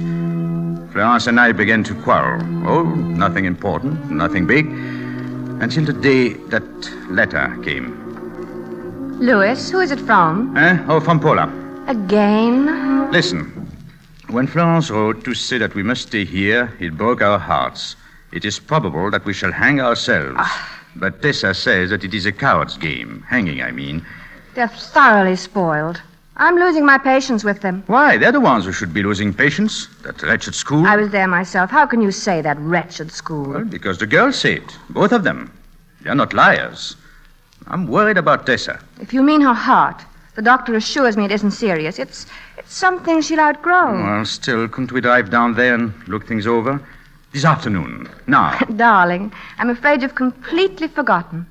Florence 0.93 1.29
and 1.29 1.39
I 1.39 1.53
began 1.53 1.85
to 1.85 1.95
quarrel. 2.03 2.43
Oh, 2.69 2.83
nothing 2.83 3.45
important, 3.45 4.11
nothing 4.11 4.47
big. 4.47 4.67
Until 4.67 5.85
the 5.85 5.93
day 5.93 6.35
that 6.51 6.65
letter 7.11 7.57
came. 7.63 7.97
Louis, 9.21 9.71
who 9.71 9.79
is 9.79 9.93
it 9.93 10.01
from? 10.01 10.57
Eh? 10.57 10.85
Oh, 10.89 10.99
from 10.99 11.21
Paula. 11.21 11.47
Again? 11.87 13.13
Listen. 13.13 13.60
When 14.31 14.47
Florence 14.47 14.91
wrote 14.91 15.25
to 15.25 15.35
say 15.35 15.59
that 15.59 15.75
we 15.75 15.83
must 15.83 16.03
stay 16.03 16.25
here, 16.25 16.73
it 16.79 16.97
broke 16.97 17.21
our 17.21 17.39
hearts. 17.39 17.97
It 18.31 18.45
is 18.45 18.61
probable 18.61 19.11
that 19.11 19.25
we 19.25 19.33
shall 19.33 19.51
hang 19.51 19.81
ourselves. 19.81 20.37
Ah. 20.39 20.81
But 20.95 21.21
Tessa 21.21 21.53
says 21.53 21.91
that 21.91 22.05
it 22.05 22.15
is 22.15 22.27
a 22.27 22.33
coward's 22.33 22.77
game. 22.77 23.25
Hanging, 23.29 23.61
I 23.61 23.73
mean. 23.73 24.07
They're 24.55 24.69
thoroughly 24.69 25.35
spoiled. 25.35 26.01
I'm 26.37 26.55
losing 26.55 26.87
my 26.87 26.97
patience 26.97 27.43
with 27.43 27.61
them. 27.61 27.83
Why? 27.89 28.19
They're 28.19 28.31
the 28.31 28.39
ones 28.39 28.67
who 28.67 28.73
should 28.73 28.95
be 28.95 29.03
losing 29.03 29.35
patience. 29.35 29.89
That 30.05 30.23
wretched 30.23 30.55
school. 30.55 30.87
I 30.87 30.95
was 30.97 31.11
there 31.11 31.27
myself. 31.27 31.71
How 31.71 31.85
can 31.85 32.01
you 32.01 32.13
say 32.13 32.41
that 32.41 32.57
wretched 32.61 33.11
school? 33.11 33.51
Well, 33.51 33.65
because 33.65 33.99
the 33.99 34.07
girls 34.07 34.39
say 34.39 34.55
it. 34.55 34.79
Both 34.91 35.11
of 35.11 35.25
them. 35.25 35.51
They're 36.03 36.15
not 36.15 36.33
liars. 36.35 36.95
I'm 37.67 37.89
worried 37.89 38.17
about 38.17 38.47
Tessa. 38.47 38.81
If 39.01 39.13
you 39.13 39.25
mean 39.25 39.41
her 39.41 39.55
heart, 39.55 40.05
the 40.37 40.43
doctor 40.43 40.75
assures 40.75 41.17
me 41.17 41.25
it 41.25 41.33
isn't 41.33 41.51
serious. 41.51 41.99
It's 41.99 42.27
it's 42.71 42.79
something 42.79 43.21
she'll 43.21 43.41
outgrow. 43.41 44.01
Well, 44.01 44.25
still, 44.25 44.69
couldn't 44.69 44.93
we 44.93 45.01
drive 45.01 45.29
down 45.29 45.55
there 45.55 45.75
and 45.75 45.93
look 46.07 46.29
things 46.29 46.47
over? 46.47 46.81
This 47.33 47.45
afternoon. 47.45 48.09
Now. 48.29 48.57
Darling, 48.77 49.33
I'm 49.59 49.71
afraid 49.71 50.03
you've 50.03 50.15
completely 50.15 50.87
forgotten. 50.87 51.47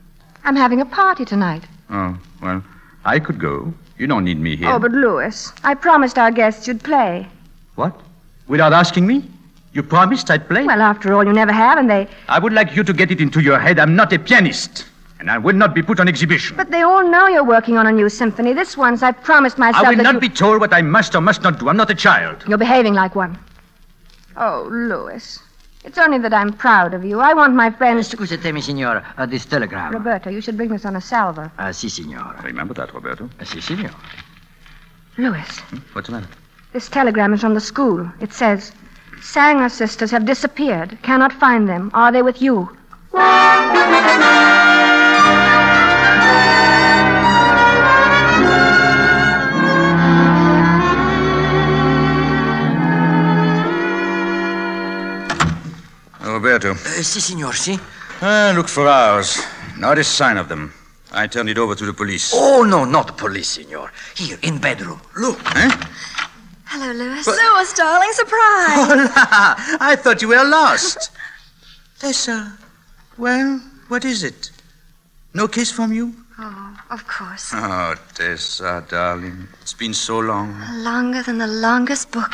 I'm 0.45 0.55
having 0.55 0.79
a 0.79 0.85
party 0.85 1.25
tonight. 1.25 1.63
oh, 1.89 2.17
well, 2.41 2.63
I 3.03 3.19
could 3.19 3.37
go. 3.37 3.73
You 3.97 4.07
don't 4.07 4.23
need 4.23 4.39
me 4.39 4.55
here. 4.55 4.69
Oh, 4.69 4.79
but 4.79 4.93
Louis, 4.93 5.51
I 5.65 5.73
promised 5.73 6.17
our 6.17 6.31
guests 6.31 6.69
you'd 6.69 6.81
play. 6.85 7.27
What? 7.75 7.99
Without 8.47 8.71
asking 8.71 9.05
me? 9.05 9.25
You 9.73 9.83
promised 9.83 10.31
I'd 10.31 10.47
play? 10.47 10.63
Well, 10.63 10.81
after 10.81 11.13
all, 11.13 11.25
you 11.25 11.33
never 11.33 11.51
have, 11.51 11.77
and 11.77 11.89
they. 11.89 12.07
I 12.29 12.39
would 12.39 12.53
like 12.53 12.77
you 12.77 12.83
to 12.85 12.93
get 12.93 13.11
it 13.11 13.19
into 13.19 13.41
your 13.41 13.59
head 13.59 13.77
I'm 13.77 13.93
not 13.93 14.13
a 14.13 14.19
pianist. 14.19 14.85
And 15.19 15.29
I 15.29 15.37
will 15.37 15.55
not 15.55 15.75
be 15.75 15.81
put 15.81 15.99
on 15.99 16.07
exhibition. 16.07 16.55
But 16.55 16.71
they 16.71 16.81
all 16.81 17.05
know 17.05 17.27
you're 17.27 17.43
working 17.43 17.77
on 17.77 17.85
a 17.85 17.91
new 17.91 18.07
symphony. 18.07 18.53
This 18.53 18.77
once 18.77 19.03
I've 19.03 19.21
promised 19.21 19.57
myself 19.57 19.85
I 19.85 19.89
will 19.89 19.97
that 19.97 20.03
not 20.03 20.13
you... 20.15 20.21
be 20.21 20.29
told 20.29 20.61
what 20.61 20.73
I 20.73 20.81
must 20.81 21.13
or 21.13 21.21
must 21.21 21.41
not 21.43 21.59
do. 21.59 21.67
I'm 21.67 21.75
not 21.77 21.89
a 21.91 21.95
child. 21.95 22.43
You're 22.47 22.57
behaving 22.57 22.93
like 22.93 23.15
one. 23.15 23.37
Oh, 24.37 24.67
Louis. 24.71 25.39
It's 25.83 25.97
only 25.97 26.19
that 26.19 26.33
I'm 26.33 26.53
proud 26.53 26.93
of 26.93 27.03
you. 27.03 27.19
I 27.19 27.33
want 27.33 27.53
my 27.53 27.69
friends 27.69 28.07
to. 28.09 28.17
Scusatemi, 28.17 28.61
signor, 28.61 29.03
uh, 29.17 29.25
this 29.25 29.45
telegram. 29.45 29.91
Roberto, 29.93 30.29
you 30.29 30.39
should 30.41 30.55
bring 30.57 30.69
this 30.69 30.85
on 30.85 30.95
a 30.95 31.01
salver. 31.01 31.51
Uh, 31.57 31.71
si, 31.71 31.89
signor. 31.89 32.35
Remember 32.43 32.73
that, 32.75 32.93
Roberto. 32.93 33.29
Uh, 33.39 33.43
si, 33.45 33.59
signor. 33.61 33.91
Louis, 35.17 35.59
What's 35.93 36.07
the 36.07 36.13
matter? 36.13 36.27
this 36.71 36.87
telegram 36.87 37.33
is 37.33 37.41
from 37.41 37.53
the 37.55 37.59
school. 37.61 38.09
It 38.21 38.31
says, 38.31 38.71
Sanger 39.21 39.67
sisters 39.69 40.11
have 40.11 40.25
disappeared. 40.25 40.97
Cannot 41.01 41.33
find 41.33 41.67
them. 41.67 41.91
Are 41.93 42.11
they 42.11 42.21
with 42.21 42.41
you? 42.41 42.69
Roberto. 56.59 56.71
Uh, 56.71 57.03
si, 57.03 57.21
signor, 57.21 57.55
si. 57.55 57.79
Ah, 58.21 58.51
look 58.55 58.67
for 58.67 58.87
ours. 58.87 59.41
Not 59.77 59.97
a 59.97 60.03
sign 60.03 60.37
of 60.37 60.49
them. 60.49 60.73
I 61.11 61.27
turned 61.27 61.49
it 61.49 61.57
over 61.57 61.73
to 61.75 61.85
the 61.85 61.93
police. 61.93 62.31
Oh, 62.33 62.63
no, 62.63 62.85
not 62.85 63.07
the 63.07 63.13
police, 63.13 63.47
signor. 63.49 63.91
Here, 64.15 64.37
in 64.43 64.59
bedroom. 64.59 65.01
Look. 65.15 65.39
Huh? 65.41 65.87
Hello, 66.65 66.91
Louis. 66.91 67.25
Louis, 67.25 67.73
darling, 67.73 68.11
surprise. 68.11 68.75
Hola! 68.75 69.55
I 69.79 69.95
thought 69.95 70.21
you 70.21 70.27
were 70.27 70.43
lost. 70.43 71.11
Tessa, 71.99 72.57
well, 73.17 73.59
what 73.87 74.05
is 74.05 74.23
it? 74.23 74.51
No 75.33 75.47
kiss 75.47 75.71
from 75.71 75.91
you? 75.91 76.13
Oh, 76.37 76.77
of 76.91 77.07
course. 77.07 77.51
Oh, 77.53 77.95
Tessa, 78.13 78.85
darling. 78.87 79.47
It's 79.61 79.73
been 79.73 79.93
so 79.93 80.19
long. 80.19 80.55
Longer 80.75 81.23
than 81.23 81.39
the 81.39 81.47
longest 81.47 82.11
book. 82.11 82.31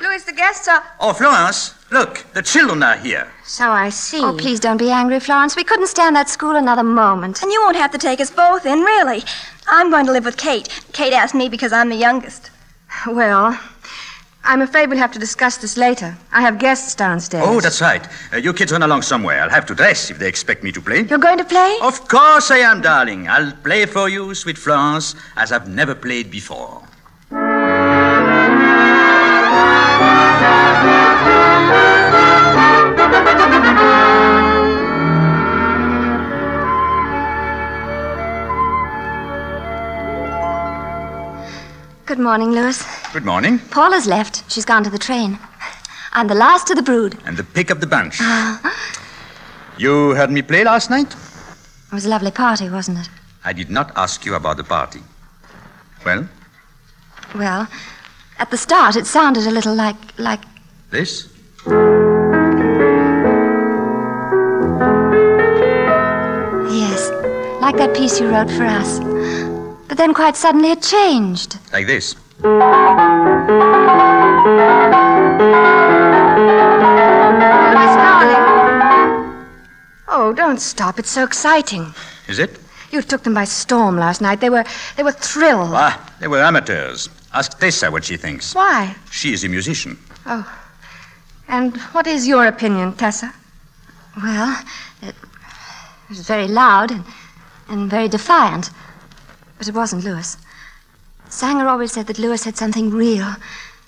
Louis, 0.00 0.24
the 0.24 0.32
guests 0.32 0.66
are. 0.66 0.82
Oh, 0.98 1.12
Florence, 1.12 1.75
look, 1.90 2.24
the 2.34 2.42
children 2.42 2.82
are 2.82 2.96
here. 2.96 3.30
So 3.44 3.70
I 3.70 3.90
see. 3.90 4.22
Oh, 4.22 4.36
please 4.36 4.60
don't 4.60 4.76
be 4.76 4.90
angry, 4.90 5.20
Florence. 5.20 5.56
We 5.56 5.64
couldn't 5.64 5.86
stand 5.88 6.16
that 6.16 6.28
school 6.28 6.56
another 6.56 6.82
moment. 6.82 7.42
And 7.42 7.52
you 7.52 7.60
won't 7.62 7.76
have 7.76 7.90
to 7.92 7.98
take 7.98 8.20
us 8.20 8.30
both 8.30 8.66
in, 8.66 8.80
really. 8.80 9.22
I'm 9.68 9.90
going 9.90 10.06
to 10.06 10.12
live 10.12 10.24
with 10.24 10.36
Kate. 10.36 10.68
Kate 10.92 11.12
asked 11.12 11.34
me 11.34 11.48
because 11.48 11.72
I'm 11.72 11.88
the 11.88 11.96
youngest. 11.96 12.50
Well, 13.06 13.58
I'm 14.44 14.62
afraid 14.62 14.88
we'll 14.88 14.98
have 14.98 15.12
to 15.12 15.18
discuss 15.18 15.56
this 15.56 15.76
later. 15.76 16.16
I 16.32 16.40
have 16.40 16.58
guests 16.58 16.94
downstairs. 16.94 17.44
Oh, 17.46 17.60
that's 17.60 17.80
right. 17.80 18.06
Uh, 18.32 18.36
you 18.36 18.52
kids 18.52 18.70
run 18.70 18.82
along 18.82 19.02
somewhere. 19.02 19.42
I'll 19.42 19.50
have 19.50 19.66
to 19.66 19.74
dress 19.74 20.10
if 20.10 20.18
they 20.18 20.28
expect 20.28 20.62
me 20.62 20.70
to 20.72 20.80
play. 20.80 21.02
You're 21.02 21.18
going 21.18 21.38
to 21.38 21.44
play? 21.44 21.78
Of 21.82 22.06
course 22.08 22.50
I 22.50 22.58
am, 22.58 22.80
darling. 22.80 23.28
I'll 23.28 23.52
play 23.52 23.86
for 23.86 24.08
you, 24.08 24.34
sweet 24.34 24.56
Florence, 24.56 25.16
as 25.36 25.50
I've 25.50 25.68
never 25.68 25.94
played 25.94 26.30
before. 26.30 26.82
Good 42.06 42.18
morning, 42.20 42.52
Louis. 42.52 42.82
Good 43.12 43.24
morning. 43.24 43.58
Paula's 43.70 44.06
left. 44.06 44.50
She's 44.50 44.64
gone 44.64 44.84
to 44.84 44.90
the 44.90 44.98
train. 44.98 45.38
I'm 46.12 46.28
the 46.28 46.34
last 46.34 46.70
of 46.70 46.76
the 46.76 46.82
brood. 46.82 47.18
And 47.26 47.36
the 47.36 47.42
pick 47.44 47.68
of 47.70 47.80
the 47.80 47.86
bunch. 47.86 48.18
Ah. 48.20 48.60
you 49.76 50.14
heard 50.14 50.30
me 50.30 50.42
play 50.42 50.64
last 50.64 50.88
night? 50.88 51.12
It 51.12 51.92
was 51.94 52.06
a 52.06 52.08
lovely 52.08 52.30
party, 52.30 52.70
wasn't 52.70 52.98
it? 52.98 53.08
I 53.44 53.52
did 53.52 53.70
not 53.70 53.90
ask 53.96 54.24
you 54.24 54.34
about 54.34 54.56
the 54.56 54.64
party. 54.64 55.00
Well, 56.04 56.28
Well, 57.34 57.66
at 58.38 58.50
the 58.50 58.56
start, 58.56 58.96
it 58.96 59.06
sounded 59.06 59.46
a 59.46 59.50
little 59.50 59.74
like 59.74 59.96
like 60.18 60.40
this? 60.90 61.28
Like 67.76 67.88
that 67.88 67.96
piece 67.96 68.18
you 68.20 68.28
wrote 68.30 68.50
for 68.50 68.64
us. 68.64 69.00
But 69.88 69.98
then, 69.98 70.14
quite 70.14 70.34
suddenly, 70.36 70.70
it 70.70 70.82
changed. 70.82 71.58
Like 71.72 71.86
this. 71.86 72.16
Louis, 72.42 72.54
darling. 78.00 78.44
Oh, 80.08 80.32
don't 80.34 80.58
stop. 80.58 80.98
It's 80.98 81.10
so 81.10 81.22
exciting. 81.24 81.92
Is 82.28 82.38
it? 82.38 82.58
You 82.92 83.02
took 83.02 83.22
them 83.24 83.34
by 83.34 83.44
storm 83.44 83.98
last 83.98 84.22
night. 84.22 84.40
They 84.40 84.48
were 84.48 84.64
they 84.96 85.02
were 85.02 85.12
thrilled. 85.12 85.72
Ah, 85.74 86.14
they 86.20 86.28
were 86.28 86.40
amateurs. 86.40 87.10
Ask 87.34 87.58
Tessa 87.58 87.90
what 87.90 88.04
she 88.04 88.16
thinks. 88.16 88.54
Why? 88.54 88.94
She 89.10 89.34
is 89.34 89.44
a 89.44 89.48
musician. 89.48 89.98
Oh. 90.24 90.46
And 91.48 91.76
what 91.92 92.06
is 92.06 92.26
your 92.26 92.46
opinion, 92.46 92.94
Tessa? 92.94 93.34
Well, 94.16 94.64
it 95.02 95.14
was 96.08 96.26
very 96.26 96.48
loud 96.48 96.90
and, 96.90 97.04
and 97.68 97.90
very 97.90 98.08
defiant. 98.08 98.70
But 99.58 99.68
it 99.68 99.74
wasn't 99.74 100.04
Louis. 100.04 100.36
Sanger 101.28 101.66
always 101.68 101.92
said 101.92 102.06
that 102.06 102.18
Louis 102.18 102.44
had 102.44 102.56
something 102.56 102.90
real, 102.90 103.34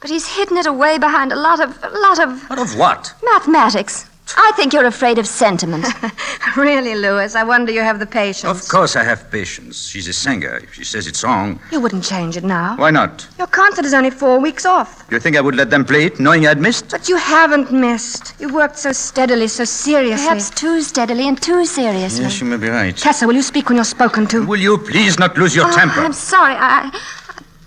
but 0.01 0.11
he's 0.11 0.37
hidden 0.37 0.57
it 0.57 0.67
away 0.67 0.99
behind 0.99 1.33
a 1.33 1.37
lot 1.37 1.61
of 1.61 1.79
a 1.83 1.91
lot 1.91 2.19
of 2.19 2.49
What 2.51 2.59
of 2.59 2.77
what? 2.77 3.15
mathematics. 3.23 4.08
I 4.37 4.53
think 4.57 4.73
you're 4.73 4.85
afraid 4.87 5.19
of 5.19 5.27
sentiment. 5.27 5.87
really, 6.57 6.95
Louis, 6.95 7.35
I 7.35 7.45
wonder 7.45 7.73
you 7.73 7.81
have 7.81 7.99
the 7.99 8.07
patience. 8.07 8.45
Of 8.45 8.69
course 8.69 8.95
I 8.97 9.03
have 9.05 9.31
patience. 9.31 9.87
She's 9.89 10.07
a 10.09 10.13
singer. 10.13 10.57
If 10.63 10.75
she 10.75 10.85
says 10.85 11.07
it's 11.07 11.25
wrong, 11.25 11.59
You 11.73 11.81
wouldn't 11.81 12.05
change 12.05 12.37
it 12.37 12.45
now. 12.45 12.77
why 12.77 12.91
not? 12.91 13.27
Your 13.39 13.47
concert 13.47 13.85
is 13.85 13.95
only 13.95 14.11
four 14.11 14.39
weeks 14.39 14.67
off. 14.67 15.07
You 15.11 15.19
think 15.19 15.37
I 15.37 15.41
would 15.41 15.55
let 15.55 15.71
them 15.71 15.85
play 15.85 16.05
it 16.07 16.21
knowing 16.21 16.47
I'd 16.47 16.61
missed? 16.61 16.91
But 16.91 17.09
you 17.09 17.17
haven't 17.17 17.73
missed. 17.73 18.35
You 18.39 18.53
worked 18.53 18.79
so 18.79 18.93
steadily, 18.93 19.49
so 19.49 19.65
seriously. 19.65 20.27
Perhaps 20.27 20.51
too 20.51 20.83
steadily 20.83 21.27
and 21.27 21.41
too 21.41 21.65
seriously. 21.65 22.25
Yes, 22.25 22.41
you 22.41 22.47
may 22.47 22.57
be 22.59 22.69
right. 22.69 22.97
Tessa, 22.97 23.27
will 23.27 23.35
you 23.35 23.43
speak 23.43 23.69
when 23.69 23.77
you're 23.77 23.85
spoken 23.85 24.27
to? 24.29 24.45
Will 24.47 24.61
you 24.61 24.77
please 24.79 25.19
not 25.19 25.39
lose 25.39 25.57
your 25.57 25.67
Oh, 25.69 25.75
temper? 25.75 26.01
I'm 26.01 26.13
sorry. 26.13 26.55
I, 26.59 26.91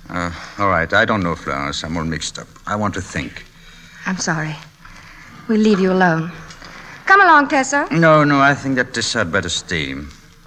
Uh, 0.09 0.31
all 0.59 0.67
right, 0.69 0.91
I 0.93 1.05
don't 1.05 1.23
know, 1.23 1.35
Florence. 1.35 1.83
I'm 1.85 1.95
all 1.97 2.03
mixed 2.03 2.37
up. 2.37 2.47
I 2.67 2.75
want 2.75 2.93
to 2.95 3.01
think. 3.01 3.45
I'm 4.05 4.17
sorry. 4.17 4.55
We'll 5.47 5.61
leave 5.61 5.79
you 5.79 5.91
alone. 5.91 6.31
Come 7.05 7.22
along, 7.22 7.50
Tessa. 7.50 7.88
No, 7.91 8.24
no, 8.24 8.39
I 8.39 8.53
think 8.55 8.75
that 8.75 8.93
Tessa 8.93 9.20
had 9.20 9.31
better 9.31 9.50
stay. 9.50 9.96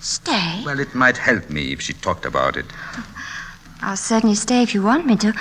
stay. 0.01 0.63
Well, 0.65 0.81
it 0.81 0.95
might 0.95 1.17
help 1.17 1.51
me 1.51 1.73
if 1.73 1.81
she 1.81 1.93
talked 1.93 2.25
about 2.27 2.57
it. 2.57 2.67
I'll 3.83 3.97
certainly 3.97 4.35
stay 4.35 4.63
if 4.63 4.75
you 4.75 4.83
want 4.83 5.07
me 5.07 5.17
to. 5.17 5.33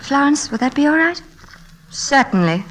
Florence, 0.00 0.50
would 0.50 0.60
that 0.60 0.74
be 0.74 0.86
all 0.86 0.96
right? 0.96 1.22
Certainly. 1.90 2.64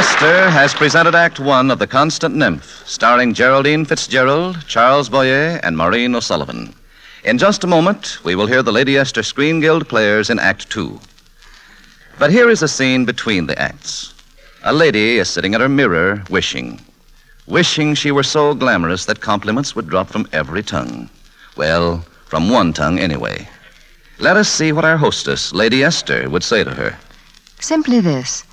Esther 0.00 0.48
has 0.48 0.72
presented 0.72 1.14
Act 1.14 1.38
One 1.38 1.70
of 1.70 1.78
The 1.78 1.86
Constant 1.86 2.34
Nymph, 2.34 2.88
starring 2.88 3.34
Geraldine 3.34 3.84
Fitzgerald, 3.84 4.66
Charles 4.66 5.10
Boyer, 5.10 5.60
and 5.62 5.76
Maureen 5.76 6.14
O'Sullivan. 6.14 6.74
In 7.24 7.36
just 7.36 7.64
a 7.64 7.66
moment, 7.66 8.16
we 8.24 8.34
will 8.34 8.46
hear 8.46 8.62
the 8.62 8.72
Lady 8.72 8.96
Esther 8.96 9.22
Screen 9.22 9.60
Guild 9.60 9.90
players 9.90 10.30
in 10.30 10.38
Act 10.38 10.70
Two. 10.70 10.98
But 12.18 12.30
here 12.30 12.48
is 12.48 12.62
a 12.62 12.66
scene 12.66 13.04
between 13.04 13.46
the 13.46 13.60
acts. 13.60 14.14
A 14.62 14.72
lady 14.72 15.18
is 15.18 15.28
sitting 15.28 15.54
at 15.54 15.60
her 15.60 15.68
mirror, 15.68 16.24
wishing. 16.30 16.80
Wishing 17.46 17.94
she 17.94 18.10
were 18.10 18.22
so 18.22 18.54
glamorous 18.54 19.04
that 19.04 19.20
compliments 19.20 19.76
would 19.76 19.90
drop 19.90 20.08
from 20.08 20.26
every 20.32 20.62
tongue. 20.62 21.10
Well, 21.58 22.06
from 22.24 22.48
one 22.48 22.72
tongue 22.72 22.98
anyway. 22.98 23.46
Let 24.18 24.38
us 24.38 24.48
see 24.48 24.72
what 24.72 24.86
our 24.86 24.96
hostess, 24.96 25.52
Lady 25.52 25.84
Esther, 25.84 26.30
would 26.30 26.42
say 26.42 26.64
to 26.64 26.70
her. 26.70 26.98
Simply 27.58 28.00
this. 28.00 28.44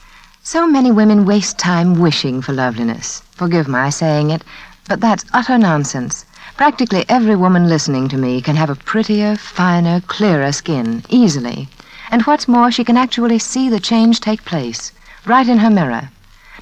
So 0.50 0.66
many 0.66 0.94
women 0.94 1.26
waste 1.26 1.58
time 1.58 2.00
wishing 2.00 2.42
for 2.42 2.54
loveliness. 2.54 3.22
Forgive 3.32 3.68
my 3.68 3.90
saying 3.90 4.30
it, 4.30 4.46
but 4.88 5.02
that's 5.02 5.26
utter 5.34 5.58
nonsense. 5.58 6.24
Practically 6.56 7.04
every 7.10 7.36
woman 7.36 7.68
listening 7.68 8.08
to 8.08 8.18
me 8.18 8.42
can 8.42 8.56
have 8.56 8.70
a 8.70 8.76
prettier, 8.76 9.36
finer, 9.36 10.00
clearer 10.08 10.54
skin, 10.54 11.04
easily. 11.10 11.68
And 12.12 12.22
what's 12.22 12.48
more, 12.48 12.72
she 12.72 12.86
can 12.86 12.96
actually 12.96 13.40
see 13.40 13.68
the 13.68 13.82
change 13.82 14.22
take 14.22 14.46
place, 14.46 14.94
right 15.26 15.46
in 15.46 15.58
her 15.58 15.70
mirror. 15.70 16.12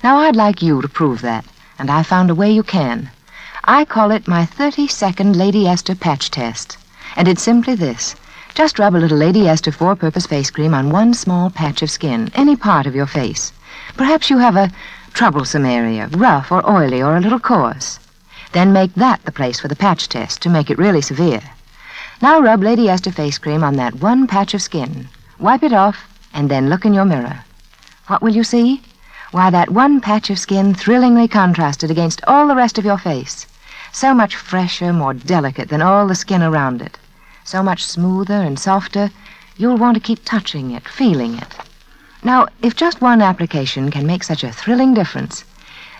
Now, 0.03 0.17
I'd 0.17 0.35
like 0.35 0.63
you 0.63 0.81
to 0.81 0.87
prove 0.87 1.21
that, 1.21 1.45
and 1.77 1.91
I 1.91 2.01
found 2.01 2.31
a 2.31 2.35
way 2.35 2.51
you 2.51 2.63
can. 2.63 3.11
I 3.65 3.85
call 3.85 4.09
it 4.09 4.27
my 4.27 4.45
30 4.45 4.87
second 4.87 5.35
Lady 5.35 5.67
Esther 5.67 5.93
patch 5.93 6.31
test. 6.31 6.79
And 7.15 7.27
it's 7.27 7.43
simply 7.43 7.75
this. 7.75 8.15
Just 8.55 8.79
rub 8.79 8.95
a 8.95 8.97
little 8.97 9.19
Lady 9.19 9.47
Esther 9.47 9.71
four 9.71 9.95
purpose 9.95 10.25
face 10.25 10.49
cream 10.49 10.73
on 10.73 10.89
one 10.89 11.13
small 11.13 11.51
patch 11.51 11.83
of 11.83 11.91
skin, 11.91 12.31
any 12.33 12.55
part 12.55 12.87
of 12.87 12.95
your 12.95 13.05
face. 13.05 13.51
Perhaps 13.97 14.29
you 14.29 14.37
have 14.39 14.57
a 14.57 14.71
troublesome 15.13 15.65
area, 15.65 16.09
rough 16.11 16.51
or 16.51 16.69
oily 16.69 17.01
or 17.01 17.15
a 17.15 17.21
little 17.21 17.39
coarse. 17.39 17.97
Then 18.51 18.73
make 18.73 18.93
that 18.95 19.23
the 19.23 19.31
place 19.31 19.61
for 19.61 19.69
the 19.69 19.75
patch 19.75 20.09
test 20.09 20.41
to 20.41 20.49
make 20.49 20.69
it 20.69 20.77
really 20.77 21.01
severe. 21.01 21.41
Now 22.21 22.41
rub 22.41 22.61
Lady 22.61 22.89
Esther 22.89 23.13
face 23.13 23.37
cream 23.37 23.63
on 23.63 23.77
that 23.77 23.95
one 23.95 24.27
patch 24.27 24.53
of 24.53 24.61
skin. 24.61 25.07
Wipe 25.39 25.63
it 25.63 25.71
off, 25.71 26.09
and 26.33 26.51
then 26.51 26.69
look 26.69 26.83
in 26.83 26.93
your 26.93 27.05
mirror. 27.05 27.45
What 28.07 28.21
will 28.21 28.35
you 28.35 28.43
see? 28.43 28.81
Why, 29.31 29.49
that 29.49 29.69
one 29.69 30.01
patch 30.01 30.29
of 30.29 30.39
skin 30.39 30.73
thrillingly 30.73 31.29
contrasted 31.29 31.89
against 31.89 32.21
all 32.27 32.47
the 32.47 32.55
rest 32.55 32.77
of 32.77 32.83
your 32.83 32.97
face. 32.97 33.47
So 33.93 34.13
much 34.13 34.35
fresher, 34.35 34.91
more 34.91 35.13
delicate 35.13 35.69
than 35.69 35.81
all 35.81 36.05
the 36.05 36.15
skin 36.15 36.43
around 36.43 36.81
it. 36.81 36.99
So 37.45 37.63
much 37.63 37.85
smoother 37.85 38.41
and 38.41 38.59
softer, 38.59 39.09
you'll 39.55 39.77
want 39.77 39.95
to 39.95 40.01
keep 40.01 40.25
touching 40.25 40.71
it, 40.71 40.85
feeling 40.85 41.37
it. 41.37 41.55
Now, 42.25 42.47
if 42.63 42.75
just 42.75 43.01
one 43.01 43.21
application 43.21 43.91
can 43.91 44.07
make 44.07 44.23
such 44.23 44.43
a 44.43 44.51
thrilling 44.51 44.95
difference, 44.95 45.43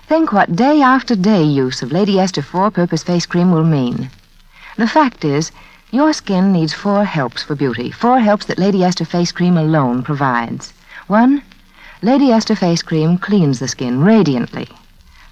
think 0.07 0.33
what 0.33 0.55
day 0.55 0.81
after 0.81 1.15
day 1.15 1.43
use 1.43 1.83
of 1.83 1.91
Lady 1.91 2.19
Esther 2.19 2.41
Four 2.41 2.71
Purpose 2.71 3.03
Face 3.03 3.27
Cream 3.27 3.51
will 3.51 3.63
mean. 3.63 4.09
The 4.75 4.87
fact 4.87 5.23
is, 5.23 5.51
your 5.91 6.13
skin 6.13 6.51
needs 6.51 6.73
four 6.73 7.05
helps 7.05 7.43
for 7.43 7.53
beauty, 7.53 7.91
four 7.91 8.21
helps 8.21 8.47
that 8.47 8.57
Lady 8.57 8.83
Esther 8.83 9.05
Face 9.05 9.31
Cream 9.31 9.55
alone 9.55 10.01
provides. 10.01 10.73
One, 11.05 11.43
Lady 12.01 12.31
Esther 12.31 12.55
Face 12.55 12.81
Cream 12.81 13.19
cleans 13.19 13.59
the 13.59 13.67
skin 13.67 14.01
radiantly. 14.03 14.67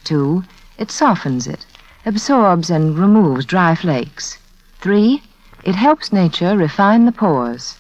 Two, 0.03 0.43
it 0.77 0.91
softens 0.91 1.47
it, 1.47 1.65
absorbs 2.05 2.69
and 2.69 2.99
removes 2.99 3.45
dry 3.45 3.73
flakes. 3.73 4.37
Three, 4.79 5.23
it 5.63 5.73
helps 5.73 6.13
nature 6.13 6.55
refine 6.55 7.05
the 7.05 7.11
pores. 7.11 7.77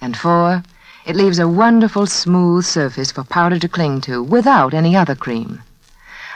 And 0.00 0.16
four, 0.16 0.62
it 1.06 1.16
leaves 1.16 1.38
a 1.38 1.48
wonderful 1.48 2.06
smooth 2.06 2.64
surface 2.64 3.12
for 3.12 3.24
powder 3.24 3.58
to 3.58 3.68
cling 3.68 4.00
to 4.00 4.22
without 4.22 4.72
any 4.72 4.96
other 4.96 5.14
cream. 5.14 5.62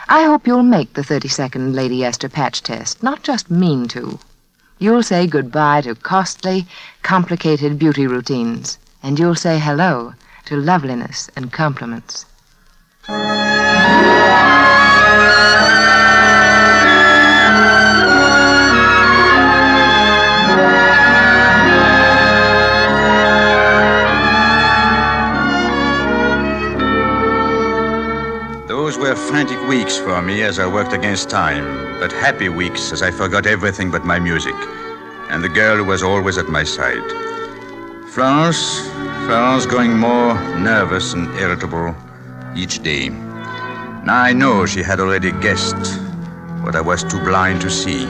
I 0.07 0.23
hope 0.23 0.45
you'll 0.45 0.63
make 0.63 0.93
the 0.93 1.03
30 1.03 1.27
second 1.27 1.75
Lady 1.75 2.03
Esther 2.03 2.29
patch 2.29 2.61
test, 2.61 3.01
not 3.01 3.23
just 3.23 3.49
mean 3.49 3.87
to. 3.89 4.19
You'll 4.77 5.03
say 5.03 5.27
goodbye 5.27 5.81
to 5.81 5.95
costly, 5.95 6.67
complicated 7.03 7.77
beauty 7.77 8.07
routines, 8.07 8.77
and 9.03 9.19
you'll 9.19 9.35
say 9.35 9.59
hello 9.59 10.13
to 10.45 10.55
loveliness 10.55 11.29
and 11.35 11.51
compliments. 11.51 12.25
Weeks 29.69 29.99
for 29.99 30.19
me 30.19 30.41
as 30.41 30.57
I 30.57 30.65
worked 30.65 30.93
against 30.93 31.29
time, 31.29 31.99
but 31.99 32.11
happy 32.11 32.49
weeks 32.49 32.91
as 32.91 33.03
I 33.03 33.11
forgot 33.11 33.45
everything 33.45 33.91
but 33.91 34.03
my 34.03 34.17
music, 34.17 34.55
and 35.29 35.43
the 35.43 35.47
girl 35.47 35.77
who 35.77 35.83
was 35.83 36.01
always 36.01 36.39
at 36.39 36.47
my 36.47 36.63
side. 36.63 37.07
Florence, 38.09 38.79
Florence 39.27 39.67
growing 39.67 39.95
more 39.95 40.33
nervous 40.57 41.13
and 41.13 41.27
irritable 41.37 41.95
each 42.55 42.81
day. 42.81 43.09
Now 43.09 44.23
I 44.23 44.33
know 44.33 44.65
she 44.65 44.81
had 44.81 44.99
already 44.99 45.31
guessed 45.33 46.01
what 46.63 46.75
I 46.75 46.81
was 46.81 47.03
too 47.03 47.19
blind 47.19 47.61
to 47.61 47.69
see, 47.69 48.07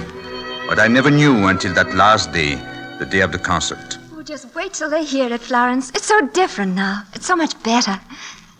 what 0.69 0.79
I 0.79 0.87
never 0.87 1.11
knew 1.11 1.47
until 1.47 1.73
that 1.73 1.93
last 1.93 2.31
day, 2.31 2.55
the 2.99 3.05
day 3.05 3.19
of 3.19 3.33
the 3.33 3.39
concert. 3.39 3.97
Oh, 4.13 4.23
just 4.23 4.55
wait 4.55 4.71
till 4.75 4.89
they 4.89 5.03
hear 5.03 5.33
it, 5.33 5.41
Florence. 5.41 5.89
It's 5.89 6.05
so 6.05 6.25
different 6.27 6.73
now. 6.75 7.03
It's 7.13 7.25
so 7.25 7.35
much 7.35 7.61
better. 7.63 7.99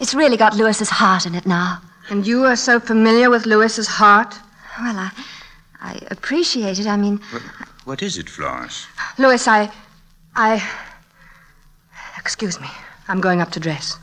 It's 0.01 0.13
really 0.13 0.35
got 0.35 0.57
Lewis's 0.57 0.89
heart 0.89 1.25
in 1.25 1.33
it 1.33 1.45
now. 1.45 1.81
And 2.09 2.25
you 2.25 2.45
are 2.45 2.55
so 2.55 2.79
familiar 2.79 3.29
with 3.29 3.45
Lewis's 3.45 3.87
heart? 3.87 4.33
Well, 4.79 4.97
I, 4.97 5.11
I 5.81 5.99
appreciate 6.09 6.79
it. 6.79 6.87
I 6.87 6.97
mean, 6.97 7.19
What 7.85 8.01
is 8.01 8.17
it, 8.17 8.29
Florence? 8.29 8.87
Louis, 9.17 9.47
I. 9.47 9.71
I. 10.35 10.63
Excuse 12.17 12.59
me. 12.59 12.67
I'm 13.07 13.21
going 13.21 13.41
up 13.41 13.51
to 13.51 13.59
dress. 13.59 13.97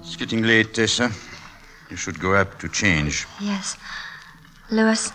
It's 0.00 0.16
getting 0.16 0.42
late, 0.42 0.74
Tessa. 0.74 1.10
You 1.90 1.96
should 1.96 2.18
go 2.20 2.34
up 2.34 2.58
to 2.60 2.68
change. 2.68 3.26
yes. 3.40 3.76
Lewis, 4.70 5.12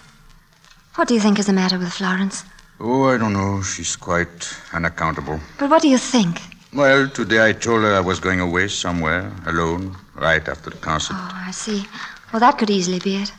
what 0.96 1.08
do 1.08 1.14
you 1.14 1.20
think 1.20 1.38
is 1.38 1.46
the 1.46 1.54
matter 1.54 1.78
with 1.78 1.94
Florence? 1.94 2.44
Oh, 2.80 3.06
I 3.06 3.18
don't 3.18 3.34
know. 3.34 3.62
She's 3.62 3.96
quite 3.96 4.56
unaccountable. 4.74 5.40
But 5.58 5.70
what 5.70 5.82
do 5.82 5.88
you 5.88 5.98
think? 5.98 6.42
Well, 6.74 7.08
today 7.08 7.50
I 7.50 7.54
told 7.54 7.84
her 7.84 7.94
I 7.94 8.00
was 8.00 8.20
going 8.20 8.40
away 8.40 8.68
somewhere, 8.68 9.32
alone, 9.46 9.96
right 10.16 10.46
after 10.48 10.72
the 10.72 10.78
concert. 10.78 11.16
Oh, 11.18 11.32
I 11.34 11.52
see. 11.52 11.86
Well, 12.32 12.40
that 12.40 12.58
could 12.58 12.70
easily 12.70 13.00
be 13.00 13.18
it. 13.18 13.32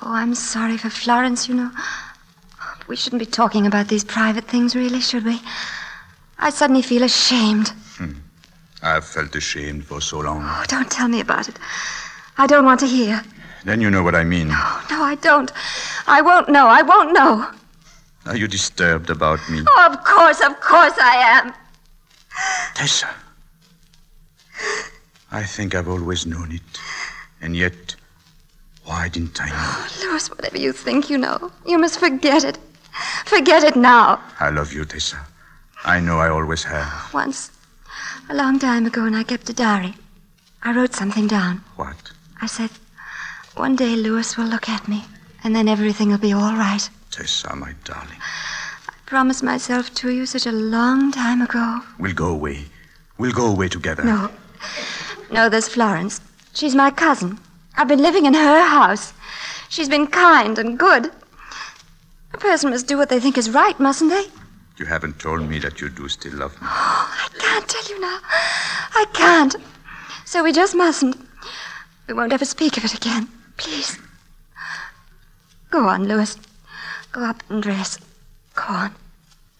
Oh, 0.00 0.12
I'm 0.12 0.34
sorry 0.34 0.78
for 0.78 0.88
Florence, 0.90 1.48
you 1.48 1.54
know. 1.54 1.70
We 2.88 2.96
shouldn't 2.96 3.20
be 3.20 3.26
talking 3.26 3.66
about 3.66 3.88
these 3.88 4.04
private 4.04 4.44
things, 4.44 4.74
really, 4.74 5.00
should 5.00 5.24
we? 5.24 5.40
I 6.38 6.50
suddenly 6.50 6.82
feel 6.82 7.02
ashamed. 7.02 7.68
Hmm. 7.98 8.12
I've 8.82 9.04
felt 9.04 9.34
ashamed 9.36 9.84
for 9.84 10.00
so 10.00 10.20
long. 10.20 10.40
Oh, 10.42 10.64
don't 10.68 10.90
tell 10.90 11.08
me 11.08 11.20
about 11.20 11.48
it. 11.48 11.58
I 12.38 12.46
don't 12.46 12.64
want 12.64 12.80
to 12.80 12.86
hear. 12.86 13.22
Then 13.64 13.80
you 13.82 13.90
know 13.90 14.02
what 14.02 14.14
I 14.14 14.24
mean. 14.24 14.48
Oh, 14.50 14.86
no, 14.90 15.02
I 15.02 15.16
don't. 15.16 15.52
I 16.06 16.22
won't 16.22 16.48
know. 16.48 16.66
I 16.68 16.80
won't 16.82 17.12
know. 17.12 17.50
Are 18.26 18.36
you 18.36 18.48
disturbed 18.48 19.10
about 19.10 19.40
me? 19.50 19.62
Oh, 19.66 19.88
of 19.90 20.04
course, 20.04 20.40
of 20.40 20.60
course 20.60 20.94
I 20.98 21.16
am. 21.16 21.54
Tessa. 22.74 23.08
I 25.30 25.42
think 25.44 25.74
I've 25.74 25.88
always 25.88 26.26
known 26.26 26.52
it. 26.52 26.80
And 27.40 27.56
yet, 27.56 27.96
why 28.84 29.08
didn't 29.08 29.40
I 29.40 29.48
know? 29.48 30.10
Louis, 30.10 30.30
whatever 30.30 30.58
you 30.58 30.72
think 30.72 31.10
you 31.10 31.18
know, 31.18 31.52
you 31.66 31.78
must 31.78 31.98
forget 31.98 32.44
it. 32.44 32.58
Forget 33.26 33.62
it 33.62 33.76
now. 33.76 34.20
I 34.40 34.50
love 34.50 34.72
you, 34.72 34.84
Tessa. 34.84 35.18
I 35.84 36.00
know 36.00 36.18
I 36.18 36.28
always 36.28 36.64
have. 36.64 37.12
Once, 37.14 37.50
a 38.28 38.34
long 38.34 38.58
time 38.58 38.86
ago, 38.86 39.04
when 39.04 39.14
I 39.14 39.22
kept 39.22 39.48
a 39.48 39.52
diary, 39.52 39.94
I 40.62 40.74
wrote 40.74 40.94
something 40.94 41.26
down. 41.28 41.62
What? 41.76 42.12
I 42.40 42.46
said, 42.46 42.70
one 43.54 43.76
day 43.76 43.94
Louis 43.96 44.36
will 44.36 44.46
look 44.46 44.68
at 44.68 44.88
me, 44.88 45.04
and 45.44 45.54
then 45.54 45.68
everything 45.68 46.08
will 46.10 46.18
be 46.18 46.32
all 46.32 46.54
right. 46.56 46.88
Tessa, 47.10 47.54
my 47.56 47.74
darling. 47.84 48.20
I 48.88 48.92
promised 49.06 49.42
myself 49.42 49.92
to 49.94 50.10
you 50.10 50.26
such 50.26 50.46
a 50.46 50.52
long 50.52 51.12
time 51.12 51.42
ago. 51.42 51.80
We'll 51.98 52.14
go 52.14 52.28
away. 52.28 52.64
We'll 53.18 53.32
go 53.32 53.46
away 53.46 53.68
together. 53.68 54.04
No. 54.04 54.30
No, 55.30 55.48
there's 55.48 55.68
Florence. 55.68 56.20
She's 56.54 56.74
my 56.74 56.90
cousin. 56.90 57.38
I've 57.76 57.88
been 57.88 58.02
living 58.02 58.26
in 58.26 58.34
her 58.34 58.62
house. 58.62 59.12
She's 59.68 59.88
been 59.88 60.06
kind 60.06 60.58
and 60.58 60.78
good. 60.78 61.10
A 62.34 62.38
person 62.38 62.70
must 62.70 62.86
do 62.86 62.96
what 62.96 63.08
they 63.08 63.20
think 63.20 63.38
is 63.38 63.50
right, 63.50 63.78
mustn't 63.78 64.10
they? 64.10 64.24
You 64.78 64.86
haven't 64.86 65.18
told 65.18 65.48
me 65.48 65.58
that 65.58 65.80
you 65.80 65.88
do 65.88 66.08
still 66.08 66.34
love 66.34 66.52
me. 66.60 66.68
I 66.70 67.28
can't 67.38 67.68
tell 67.68 67.88
you 67.88 68.00
now. 68.00 68.18
I 68.94 69.04
can't. 69.12 69.56
So 70.24 70.44
we 70.44 70.52
just 70.52 70.74
mustn't. 70.74 71.16
We 72.06 72.14
won't 72.14 72.32
ever 72.32 72.44
speak 72.44 72.76
of 72.76 72.84
it 72.84 72.94
again. 72.94 73.28
Please. 73.56 73.98
Go 75.70 75.88
on, 75.88 76.06
Louis. 76.06 76.36
Go 77.18 77.24
up 77.24 77.42
and 77.50 77.60
dress. 77.60 77.98
Go 78.54 78.62
on. 78.68 78.94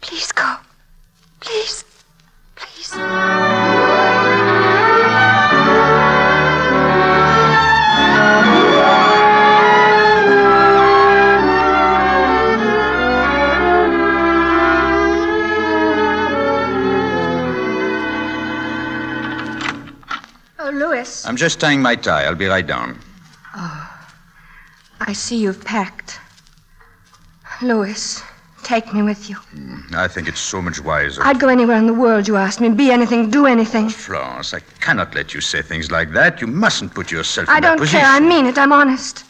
Please 0.00 0.30
go. 0.30 0.58
Please. 1.40 1.84
Please. 2.54 2.92
Oh, 20.60 20.70
Louis. 20.72 21.26
I'm 21.26 21.34
just 21.34 21.58
tying 21.58 21.82
my 21.82 21.96
tie. 21.96 22.22
I'll 22.22 22.36
be 22.36 22.46
right 22.46 22.64
down. 22.64 23.00
Oh, 23.56 24.06
I 25.00 25.12
see 25.12 25.38
you've 25.38 25.64
packed. 25.64 26.07
Louis, 27.62 28.22
take 28.62 28.92
me 28.94 29.02
with 29.02 29.28
you. 29.28 29.36
Mm, 29.54 29.94
I 29.94 30.06
think 30.08 30.28
it's 30.28 30.40
so 30.40 30.62
much 30.62 30.80
wiser. 30.80 31.22
I'd 31.24 31.40
go 31.40 31.48
anywhere 31.48 31.76
in 31.76 31.86
the 31.86 31.94
world 31.94 32.28
you 32.28 32.36
asked 32.36 32.60
me. 32.60 32.68
Be 32.68 32.90
anything, 32.90 33.30
do 33.30 33.46
anything. 33.46 33.86
Oh, 33.86 33.90
Florence, 33.90 34.54
I 34.54 34.60
cannot 34.80 35.14
let 35.14 35.34
you 35.34 35.40
say 35.40 35.62
things 35.62 35.90
like 35.90 36.12
that. 36.12 36.40
You 36.40 36.46
mustn't 36.46 36.94
put 36.94 37.10
yourself 37.10 37.48
I 37.48 37.56
in 37.56 37.62
that 37.62 37.68
don't 37.68 37.78
position. 37.78 38.00
care. 38.00 38.08
I 38.08 38.20
mean 38.20 38.46
it. 38.46 38.58
I'm 38.58 38.72
honest. 38.72 39.24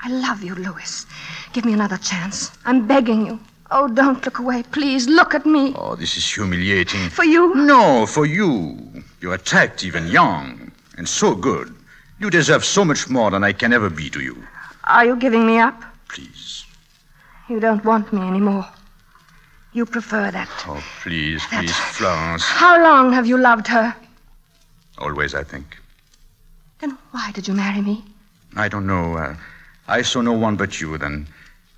I 0.00 0.08
love 0.10 0.42
you, 0.42 0.54
Louis. 0.54 1.06
Give 1.52 1.64
me 1.64 1.72
another 1.72 1.96
chance. 1.96 2.52
I'm 2.64 2.86
begging 2.86 3.26
you. 3.26 3.40
Oh, 3.70 3.88
don't 3.88 4.24
look 4.24 4.38
away. 4.38 4.62
Please 4.70 5.08
look 5.08 5.34
at 5.34 5.46
me. 5.46 5.72
Oh, 5.76 5.96
this 5.96 6.16
is 6.16 6.30
humiliating. 6.32 7.08
For 7.10 7.24
you? 7.24 7.54
No, 7.54 8.06
for 8.06 8.26
you. 8.26 8.78
You're 9.20 9.34
attractive 9.34 9.94
and 9.94 10.08
young, 10.10 10.70
and 10.98 11.08
so 11.08 11.34
good. 11.34 11.74
You 12.20 12.30
deserve 12.30 12.64
so 12.64 12.84
much 12.84 13.08
more 13.08 13.30
than 13.30 13.42
I 13.42 13.52
can 13.52 13.72
ever 13.72 13.90
be 13.90 14.10
to 14.10 14.20
you. 14.20 14.36
Are 14.84 15.04
you 15.06 15.16
giving 15.16 15.46
me 15.46 15.58
up? 15.58 15.82
Please. 16.08 16.63
You 17.48 17.60
don't 17.60 17.84
want 17.84 18.12
me 18.12 18.20
anymore. 18.22 18.66
You 19.72 19.84
prefer 19.86 20.30
that. 20.30 20.48
Oh, 20.66 20.82
please, 21.02 21.42
please, 21.50 21.76
Florence. 21.76 22.44
How 22.44 22.80
long 22.82 23.12
have 23.12 23.26
you 23.26 23.36
loved 23.36 23.66
her? 23.68 23.94
Always, 24.98 25.34
I 25.34 25.42
think. 25.42 25.76
Then 26.80 26.96
why 27.10 27.32
did 27.32 27.48
you 27.48 27.54
marry 27.54 27.80
me? 27.82 28.04
I 28.56 28.68
don't 28.68 28.86
know. 28.86 29.16
Uh, 29.16 29.36
I 29.88 30.02
saw 30.02 30.20
no 30.20 30.32
one 30.32 30.56
but 30.56 30.80
you 30.80 30.96
then. 30.96 31.26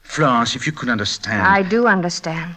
Florence, 0.03 0.55
if 0.55 0.67
you 0.67 0.73
could 0.73 0.89
understand. 0.89 1.43
I 1.47 1.63
do 1.63 1.87
understand. 1.87 2.55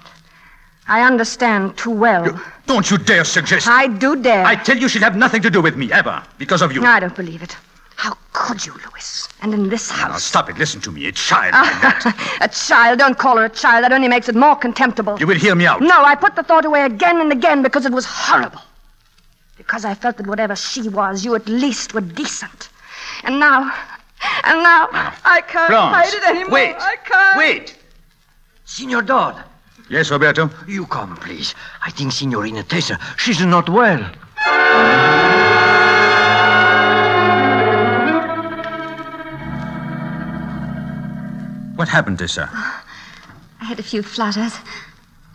I 0.88 1.02
understand 1.02 1.78
too 1.78 1.91
well. 1.91 2.26
You- 2.26 2.39
don't 2.67 2.91
you 2.91 2.98
dare 3.00 3.24
suggest. 3.24 3.67
I 3.67 3.88
do 3.88 4.15
dare. 4.22 4.45
I 4.45 4.56
tell 4.56 4.78
you 4.78 4.88
she'll 4.88 5.02
have 5.02 5.15
nothing 5.15 5.41
to 5.41 5.50
do 5.50 5.62
with 5.62 5.76
me, 5.76 5.91
ever, 5.91 6.22
because 6.38 6.62
of 6.62 6.72
you. 6.72 6.84
I 6.86 7.00
don't 7.00 7.15
believe 7.15 7.41
it. 7.41 7.56
How 7.99 8.15
could 8.31 8.65
you, 8.65 8.71
Louis? 8.71 9.27
And 9.41 9.53
in 9.53 9.67
this 9.67 9.89
Now, 9.89 10.12
house. 10.12 10.23
stop 10.23 10.49
it. 10.49 10.57
Listen 10.57 10.79
to 10.81 10.89
me. 10.89 11.07
A 11.07 11.12
child 11.12 11.51
ah, 11.53 11.63
like 11.83 12.03
that. 12.15 12.38
a 12.41 12.47
child. 12.47 12.97
Don't 12.99 13.17
call 13.17 13.35
her 13.35 13.43
a 13.43 13.49
child. 13.49 13.83
That 13.83 13.91
only 13.91 14.07
makes 14.07 14.29
it 14.29 14.35
more 14.35 14.55
contemptible. 14.55 15.19
You 15.19 15.27
will 15.27 15.35
hear 15.38 15.53
me 15.53 15.65
out. 15.65 15.81
No, 15.81 16.05
I 16.05 16.15
put 16.15 16.38
the 16.38 16.43
thought 16.43 16.63
away 16.63 16.83
again 16.85 17.19
and 17.19 17.29
again 17.29 17.62
because 17.62 17.85
it 17.85 17.91
was 17.91 18.05
horrible. 18.05 18.62
Because 19.57 19.83
I 19.83 19.95
felt 19.95 20.15
that 20.15 20.27
whatever 20.27 20.55
she 20.55 20.88
was, 20.88 21.25
you 21.25 21.35
at 21.35 21.49
least 21.49 21.93
were 21.93 21.99
decent. 21.99 22.69
And 23.25 23.38
now, 23.38 23.63
and 24.45 24.63
now, 24.63 24.88
I 25.25 25.41
can't 25.45 25.67
Florence, 25.67 25.97
hide 25.97 26.13
it 26.13 26.23
anymore. 26.23 26.51
wait. 26.51 26.75
I 26.79 26.95
can't. 27.03 27.38
Wait. 27.38 27.77
Signor 28.63 29.01
Dodd, 29.01 29.43
Yes, 29.89 30.09
Roberto? 30.09 30.49
you 30.69 30.85
come, 30.85 31.17
please. 31.17 31.53
I 31.85 31.91
think 31.91 32.13
Signorina 32.13 32.63
Tessa, 32.63 32.97
she's 33.17 33.41
not 33.43 33.67
well. 33.67 34.09
What 41.79 41.87
happened, 41.87 42.19
Tessa? 42.19 42.49
I 42.51 43.63
had 43.63 43.79
a 43.79 43.83
few 43.83 44.03
flutters. 44.03 44.53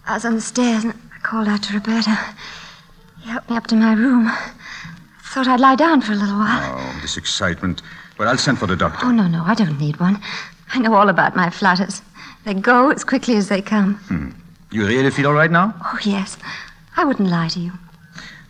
I 0.06 0.12
was 0.12 0.26
on 0.26 0.34
the 0.34 0.42
stairs 0.42 0.84
and 0.84 0.92
I 0.92 1.18
called 1.20 1.48
out 1.48 1.62
to 1.62 1.72
Roberto. 1.72 2.10
He 3.22 3.30
helped 3.30 3.48
me 3.48 3.56
up 3.56 3.66
to 3.68 3.76
my 3.76 3.94
room. 3.94 4.30
Thought 5.22 5.48
I'd 5.48 5.58
lie 5.60 5.74
down 5.74 6.02
for 6.02 6.12
a 6.12 6.16
little 6.16 6.36
while. 6.36 6.76
Oh, 6.78 6.98
this 7.00 7.16
excitement. 7.16 7.80
Well, 8.18 8.28
I'll 8.28 8.36
send 8.36 8.58
for 8.58 8.66
the 8.66 8.76
doctor. 8.76 9.06
Oh, 9.06 9.10
no, 9.10 9.26
no, 9.26 9.42
I 9.42 9.54
don't 9.54 9.80
need 9.80 9.98
one. 9.98 10.20
I 10.74 10.80
know 10.80 10.92
all 10.92 11.08
about 11.08 11.34
my 11.34 11.48
flutters. 11.48 12.02
They 12.44 12.52
go 12.52 12.90
as 12.90 13.04
quickly 13.04 13.36
as 13.36 13.48
they 13.48 13.62
come. 13.62 13.94
Hmm. 13.94 14.28
You 14.70 14.86
really 14.86 15.10
feel 15.12 15.28
all 15.28 15.32
right 15.32 15.50
now? 15.50 15.74
Oh, 15.82 15.98
yes. 16.02 16.36
I 16.98 17.06
wouldn't 17.06 17.30
lie 17.30 17.48
to 17.48 17.58
you. 17.58 17.72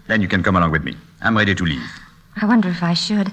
Then 0.08 0.20
you 0.20 0.26
can 0.26 0.42
come 0.42 0.56
along 0.56 0.72
with 0.72 0.82
me. 0.82 0.96
I'm 1.22 1.36
ready 1.36 1.54
to 1.54 1.64
leave. 1.64 1.88
I 2.42 2.46
wonder 2.46 2.70
if 2.70 2.82
I 2.82 2.94
should. 2.94 3.30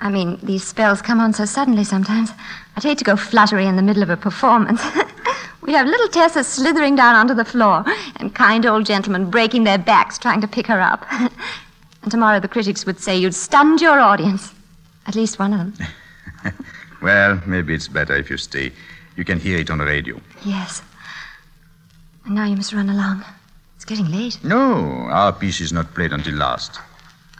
I 0.00 0.10
mean, 0.10 0.38
these 0.42 0.64
spells 0.64 1.00
come 1.00 1.20
on 1.20 1.32
so 1.32 1.44
suddenly 1.44 1.84
sometimes. 1.84 2.30
I'd 2.76 2.82
hate 2.82 2.98
to 2.98 3.04
go 3.04 3.16
fluttery 3.16 3.66
in 3.66 3.76
the 3.76 3.82
middle 3.82 4.02
of 4.02 4.10
a 4.10 4.16
performance. 4.16 4.82
We'd 5.62 5.72
have 5.72 5.86
little 5.86 6.08
Tessa 6.08 6.44
slithering 6.44 6.94
down 6.94 7.16
onto 7.16 7.34
the 7.34 7.44
floor, 7.44 7.84
and 8.16 8.34
kind 8.34 8.64
old 8.66 8.86
gentlemen 8.86 9.30
breaking 9.30 9.64
their 9.64 9.78
backs 9.78 10.18
trying 10.18 10.40
to 10.42 10.48
pick 10.48 10.66
her 10.66 10.80
up. 10.80 11.04
and 12.02 12.10
tomorrow 12.10 12.38
the 12.38 12.48
critics 12.48 12.86
would 12.86 13.00
say 13.00 13.16
you'd 13.16 13.34
stunned 13.34 13.80
your 13.80 13.98
audience. 13.98 14.52
At 15.06 15.14
least 15.14 15.38
one 15.38 15.52
of 15.52 15.58
them. 15.58 16.54
Well, 17.02 17.40
maybe 17.46 17.74
it's 17.74 17.88
better 17.88 18.16
if 18.16 18.30
you 18.30 18.36
stay. 18.36 18.72
You 19.16 19.24
can 19.24 19.38
hear 19.38 19.58
it 19.58 19.70
on 19.70 19.78
the 19.78 19.84
radio. 19.84 20.20
Yes. 20.44 20.82
And 22.24 22.34
now 22.34 22.46
you 22.46 22.56
must 22.56 22.72
run 22.72 22.88
along. 22.88 23.24
It's 23.76 23.84
getting 23.84 24.10
late. 24.10 24.42
No, 24.42 25.06
our 25.10 25.32
piece 25.32 25.60
is 25.60 25.72
not 25.72 25.94
played 25.94 26.12
until 26.12 26.34
last. 26.34 26.80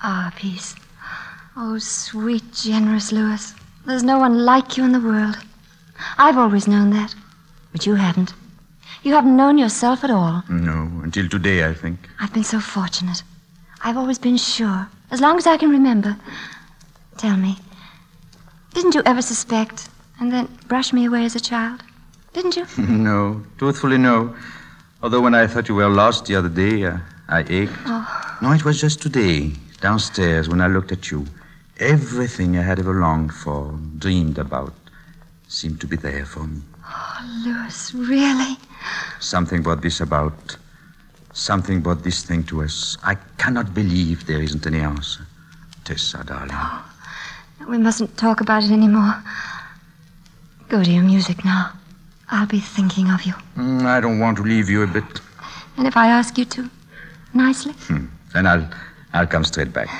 Our 0.02 0.30
peace. 0.32 0.74
Oh, 1.58 1.78
sweet, 1.78 2.52
generous 2.52 3.12
Louis. 3.12 3.54
There's 3.86 4.02
no 4.02 4.18
one 4.18 4.44
like 4.44 4.76
you 4.76 4.84
in 4.84 4.92
the 4.92 5.00
world. 5.00 5.38
I've 6.18 6.36
always 6.36 6.68
known 6.68 6.90
that. 6.90 7.14
But 7.72 7.86
you 7.86 7.94
haven't. 7.94 8.34
You 9.02 9.14
haven't 9.14 9.36
known 9.36 9.56
yourself 9.56 10.04
at 10.04 10.10
all. 10.10 10.42
No, 10.50 10.90
until 11.02 11.28
today, 11.30 11.66
I 11.66 11.72
think. 11.72 12.10
I've 12.20 12.34
been 12.34 12.44
so 12.44 12.60
fortunate. 12.60 13.22
I've 13.82 13.96
always 13.96 14.18
been 14.18 14.36
sure, 14.36 14.86
as 15.10 15.22
long 15.22 15.38
as 15.38 15.46
I 15.46 15.56
can 15.56 15.70
remember. 15.70 16.16
Tell 17.16 17.38
me, 17.38 17.56
didn't 18.74 18.94
you 18.94 19.02
ever 19.06 19.22
suspect 19.22 19.88
and 20.20 20.30
then 20.30 20.48
brush 20.68 20.92
me 20.92 21.06
away 21.06 21.24
as 21.24 21.36
a 21.36 21.40
child? 21.40 21.82
Didn't 22.34 22.56
you? 22.56 22.66
no, 22.78 23.42
truthfully, 23.56 23.96
no. 23.96 24.36
Although 25.02 25.22
when 25.22 25.34
I 25.34 25.46
thought 25.46 25.70
you 25.70 25.74
were 25.76 25.88
lost 25.88 26.26
the 26.26 26.36
other 26.36 26.50
day, 26.50 26.84
uh, 26.84 26.98
I 27.28 27.46
ached. 27.48 27.86
No, 28.42 28.52
it 28.52 28.62
was 28.66 28.78
just 28.78 29.00
today, 29.00 29.52
downstairs, 29.80 30.50
when 30.50 30.60
I 30.60 30.66
looked 30.66 30.92
at 30.92 31.10
you. 31.10 31.26
Everything 31.78 32.56
I 32.56 32.62
had 32.62 32.78
ever 32.78 32.94
longed 32.94 33.34
for, 33.34 33.78
dreamed 33.98 34.38
about, 34.38 34.72
seemed 35.48 35.80
to 35.82 35.86
be 35.86 35.96
there 35.96 36.24
for 36.24 36.44
me. 36.44 36.62
Oh, 36.84 37.42
Louis, 37.44 37.94
really? 37.94 38.56
Something 39.20 39.62
brought 39.62 39.82
this 39.82 40.00
about. 40.00 40.56
Something 41.34 41.80
brought 41.82 42.02
this 42.02 42.22
thing 42.22 42.44
to 42.44 42.62
us. 42.62 42.96
I 43.04 43.16
cannot 43.36 43.74
believe 43.74 44.26
there 44.26 44.40
isn't 44.40 44.66
any 44.66 44.80
answer. 44.80 45.26
Tessa, 45.84 46.24
darling. 46.24 46.48
Oh, 46.52 46.84
We 47.68 47.76
mustn't 47.76 48.16
talk 48.16 48.40
about 48.40 48.62
it 48.64 48.70
anymore. 48.70 49.22
Go 50.70 50.82
to 50.82 50.90
your 50.90 51.02
music 51.04 51.44
now. 51.44 51.72
I'll 52.30 52.46
be 52.46 52.60
thinking 52.60 53.10
of 53.10 53.22
you. 53.24 53.34
Mm, 53.56 53.84
I 53.84 54.00
don't 54.00 54.18
want 54.18 54.38
to 54.38 54.42
leave 54.42 54.70
you 54.70 54.82
a 54.82 54.86
bit. 54.86 55.20
And 55.76 55.86
if 55.86 55.96
I 55.96 56.08
ask 56.08 56.38
you 56.38 56.46
to, 56.46 56.70
nicely, 57.34 57.74
Then 58.32 58.46
I'll, 58.46 58.66
I'll 59.12 59.26
come 59.26 59.44
straight 59.44 59.72
back. 59.74 59.90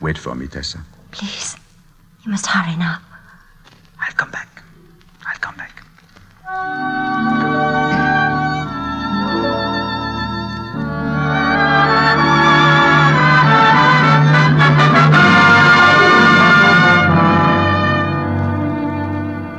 Wait 0.00 0.18
for 0.18 0.34
me, 0.34 0.48
Tessa. 0.48 0.80
Please. 1.16 1.56
You 2.24 2.30
must 2.30 2.46
hurry 2.46 2.76
now. 2.76 2.98
I'll 4.00 4.14
come 4.14 4.30
back. 4.30 4.62
I'll 5.26 5.38
come 5.38 5.56
back. 5.56 5.82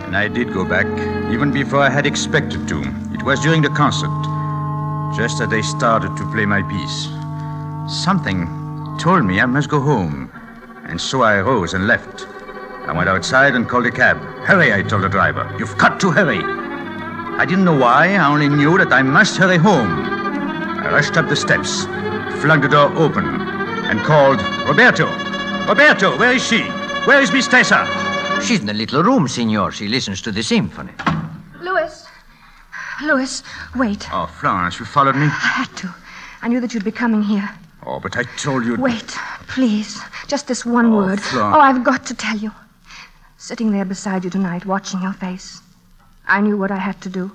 And 0.05 0.15
I 0.15 0.27
did 0.27 0.53
go 0.53 0.63
back, 0.63 0.85
even 1.31 1.51
before 1.51 1.79
I 1.79 1.89
had 1.89 2.05
expected 2.05 2.67
to. 2.67 2.83
It 3.13 3.23
was 3.23 3.39
during 3.41 3.63
the 3.63 3.69
concert, 3.69 4.13
just 5.17 5.41
as 5.41 5.49
they 5.49 5.63
started 5.63 6.15
to 6.17 6.31
play 6.31 6.45
my 6.45 6.61
piece. 6.61 7.09
Something 8.03 8.45
told 8.99 9.25
me 9.25 9.39
I 9.39 9.45
must 9.47 9.69
go 9.69 9.79
home, 9.79 10.29
and 10.87 10.99
so 10.99 11.21
I 11.21 11.39
rose 11.41 11.73
and 11.73 11.87
left. 11.87 12.25
I 12.87 12.93
went 12.93 13.09
outside 13.09 13.55
and 13.55 13.67
called 13.67 13.85
a 13.85 13.91
cab. 13.91 14.17
Hurry, 14.45 14.73
I 14.73 14.81
told 14.81 15.03
the 15.03 15.09
driver. 15.09 15.53
You've 15.59 15.77
got 15.77 15.99
to 15.99 16.11
hurry. 16.11 16.39
I 16.39 17.45
didn't 17.45 17.65
know 17.65 17.77
why, 17.77 18.15
I 18.15 18.31
only 18.31 18.49
knew 18.49 18.77
that 18.77 18.91
I 18.93 19.01
must 19.01 19.37
hurry 19.37 19.57
home. 19.57 19.89
I 20.79 20.91
rushed 20.91 21.17
up 21.17 21.27
the 21.27 21.35
steps, 21.35 21.83
flung 22.41 22.61
the 22.61 22.69
door 22.69 22.91
open, 22.95 23.25
and 23.25 23.99
called, 23.99 24.41
Roberto! 24.67 25.05
Roberto, 25.67 26.17
where 26.17 26.33
is 26.33 26.45
she? 26.47 26.63
Where 27.05 27.21
is 27.21 27.31
Miss 27.31 27.47
Tessa? 27.47 27.85
She's 28.41 28.61
in 28.61 28.65
the 28.65 28.73
little 28.73 29.03
room, 29.03 29.27
Signor. 29.27 29.71
She 29.71 29.87
listens 29.87 30.21
to 30.21 30.31
the 30.31 30.41
symphony. 30.41 30.93
Louis. 31.59 32.07
Louis, 33.03 33.43
wait. 33.75 34.07
Oh, 34.13 34.27
Florence, 34.39 34.79
you 34.79 34.85
followed 34.85 35.15
me? 35.15 35.25
I 35.25 35.27
had 35.27 35.75
to. 35.77 35.93
I 36.41 36.47
knew 36.47 36.61
that 36.61 36.73
you'd 36.73 36.85
be 36.85 36.91
coming 36.91 37.21
here. 37.21 37.49
Oh, 37.85 37.99
but 37.99 38.17
I 38.17 38.23
told 38.37 38.65
you. 38.65 38.75
Wait, 38.75 39.07
please. 39.47 40.01
Just 40.27 40.47
this 40.47 40.65
one 40.65 40.87
Oh, 40.87 40.97
word. 40.97 41.19
Oh, 41.33 41.59
I've 41.59 41.83
got 41.83 42.05
to 42.07 42.13
tell 42.13 42.37
you. 42.37 42.51
Sitting 43.37 43.71
there 43.71 43.85
beside 43.85 44.23
you 44.23 44.29
tonight, 44.29 44.65
watching 44.65 45.01
your 45.01 45.13
face, 45.13 45.61
I 46.27 46.41
knew 46.41 46.57
what 46.57 46.71
I 46.71 46.77
had 46.77 46.99
to 47.01 47.09
do. 47.09 47.31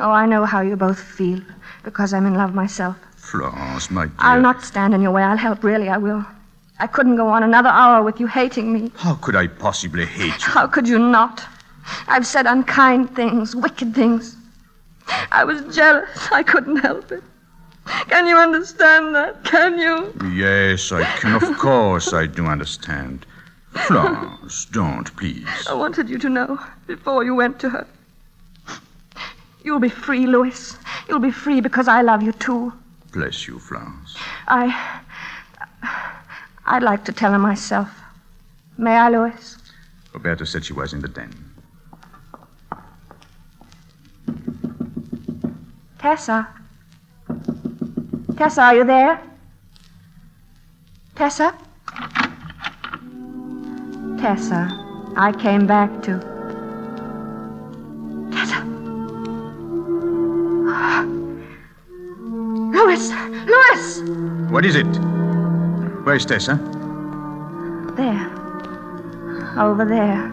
Oh, 0.00 0.10
I 0.10 0.24
know 0.24 0.44
how 0.46 0.60
you 0.62 0.76
both 0.76 0.98
feel, 0.98 1.40
because 1.84 2.14
I'm 2.14 2.24
in 2.26 2.34
love 2.34 2.54
myself. 2.54 2.96
Florence, 3.16 3.90
my 3.90 4.06
dear. 4.06 4.14
I'll 4.18 4.40
not 4.40 4.62
stand 4.62 4.94
in 4.94 5.02
your 5.02 5.10
way. 5.10 5.22
I'll 5.22 5.36
help, 5.36 5.62
really, 5.62 5.88
I 5.90 5.98
will. 5.98 6.24
I 6.78 6.86
couldn't 6.86 7.16
go 7.16 7.28
on 7.28 7.42
another 7.42 7.68
hour 7.68 8.02
with 8.02 8.18
you 8.20 8.26
hating 8.26 8.72
me. 8.72 8.92
How 8.96 9.14
could 9.16 9.36
I 9.36 9.46
possibly 9.48 10.06
hate 10.06 10.38
you? 10.46 10.52
How 10.52 10.66
could 10.66 10.88
you 10.88 10.98
not? 10.98 11.44
I've 12.08 12.26
said 12.26 12.46
unkind 12.46 13.14
things, 13.14 13.54
wicked 13.54 13.94
things. 13.94 14.36
I 15.30 15.44
was 15.44 15.74
jealous. 15.74 16.08
I 16.32 16.42
couldn't 16.42 16.76
help 16.76 17.12
it. 17.12 17.22
Can 17.86 18.26
you 18.26 18.36
understand 18.36 19.14
that? 19.14 19.44
Can 19.44 19.78
you? 19.78 20.12
Yes, 20.32 20.92
I 20.92 21.04
can. 21.04 21.34
Of 21.34 21.58
course, 21.58 22.12
I 22.12 22.26
do 22.26 22.46
understand. 22.46 23.26
Florence, 23.86 24.64
don't, 24.66 25.14
please. 25.16 25.66
I 25.68 25.74
wanted 25.74 26.08
you 26.08 26.18
to 26.18 26.28
know 26.28 26.58
before 26.86 27.24
you 27.24 27.34
went 27.34 27.58
to 27.60 27.70
her. 27.70 27.86
You'll 29.62 29.80
be 29.80 29.88
free, 29.88 30.26
Louis. 30.26 30.76
You'll 31.08 31.18
be 31.18 31.30
free 31.30 31.60
because 31.60 31.88
I 31.88 32.02
love 32.02 32.22
you 32.22 32.32
too. 32.32 32.72
Bless 33.12 33.46
you, 33.46 33.58
Florence. 33.58 34.16
I. 34.48 35.02
I'd 36.66 36.82
like 36.82 37.04
to 37.04 37.12
tell 37.12 37.32
her 37.32 37.38
myself. 37.38 37.88
May 38.78 38.96
I, 38.96 39.08
Louis? 39.08 39.56
Roberto 40.12 40.44
said 40.44 40.64
she 40.64 40.72
was 40.72 40.92
in 40.92 41.00
the 41.00 41.08
den. 41.08 41.32
Tessa? 45.98 46.48
Tessa, 48.36 48.62
are 48.64 48.76
you 48.76 48.84
there? 48.84 49.18
Tessa? 51.14 51.56
Tessa, 54.20 54.68
I 55.16 55.32
came 55.32 55.66
back 55.66 56.02
to. 56.02 56.20
Tessa. 58.30 58.60
Louis! 62.76 63.10
Louis! 63.46 64.02
What 64.52 64.66
is 64.66 64.76
it? 64.76 64.84
Where's 66.04 66.26
Tessa? 66.26 66.56
There. 67.96 68.30
Over 69.58 69.86
there. 69.86 70.24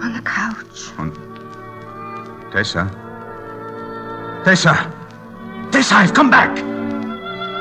On 0.00 0.14
the 0.14 0.22
couch. 0.24 0.92
On... 0.96 1.12
Tessa? 2.52 2.88
Tessa! 4.46 4.90
Tessa, 5.70 5.94
I've 5.96 6.14
come 6.14 6.30
back! 6.30 6.75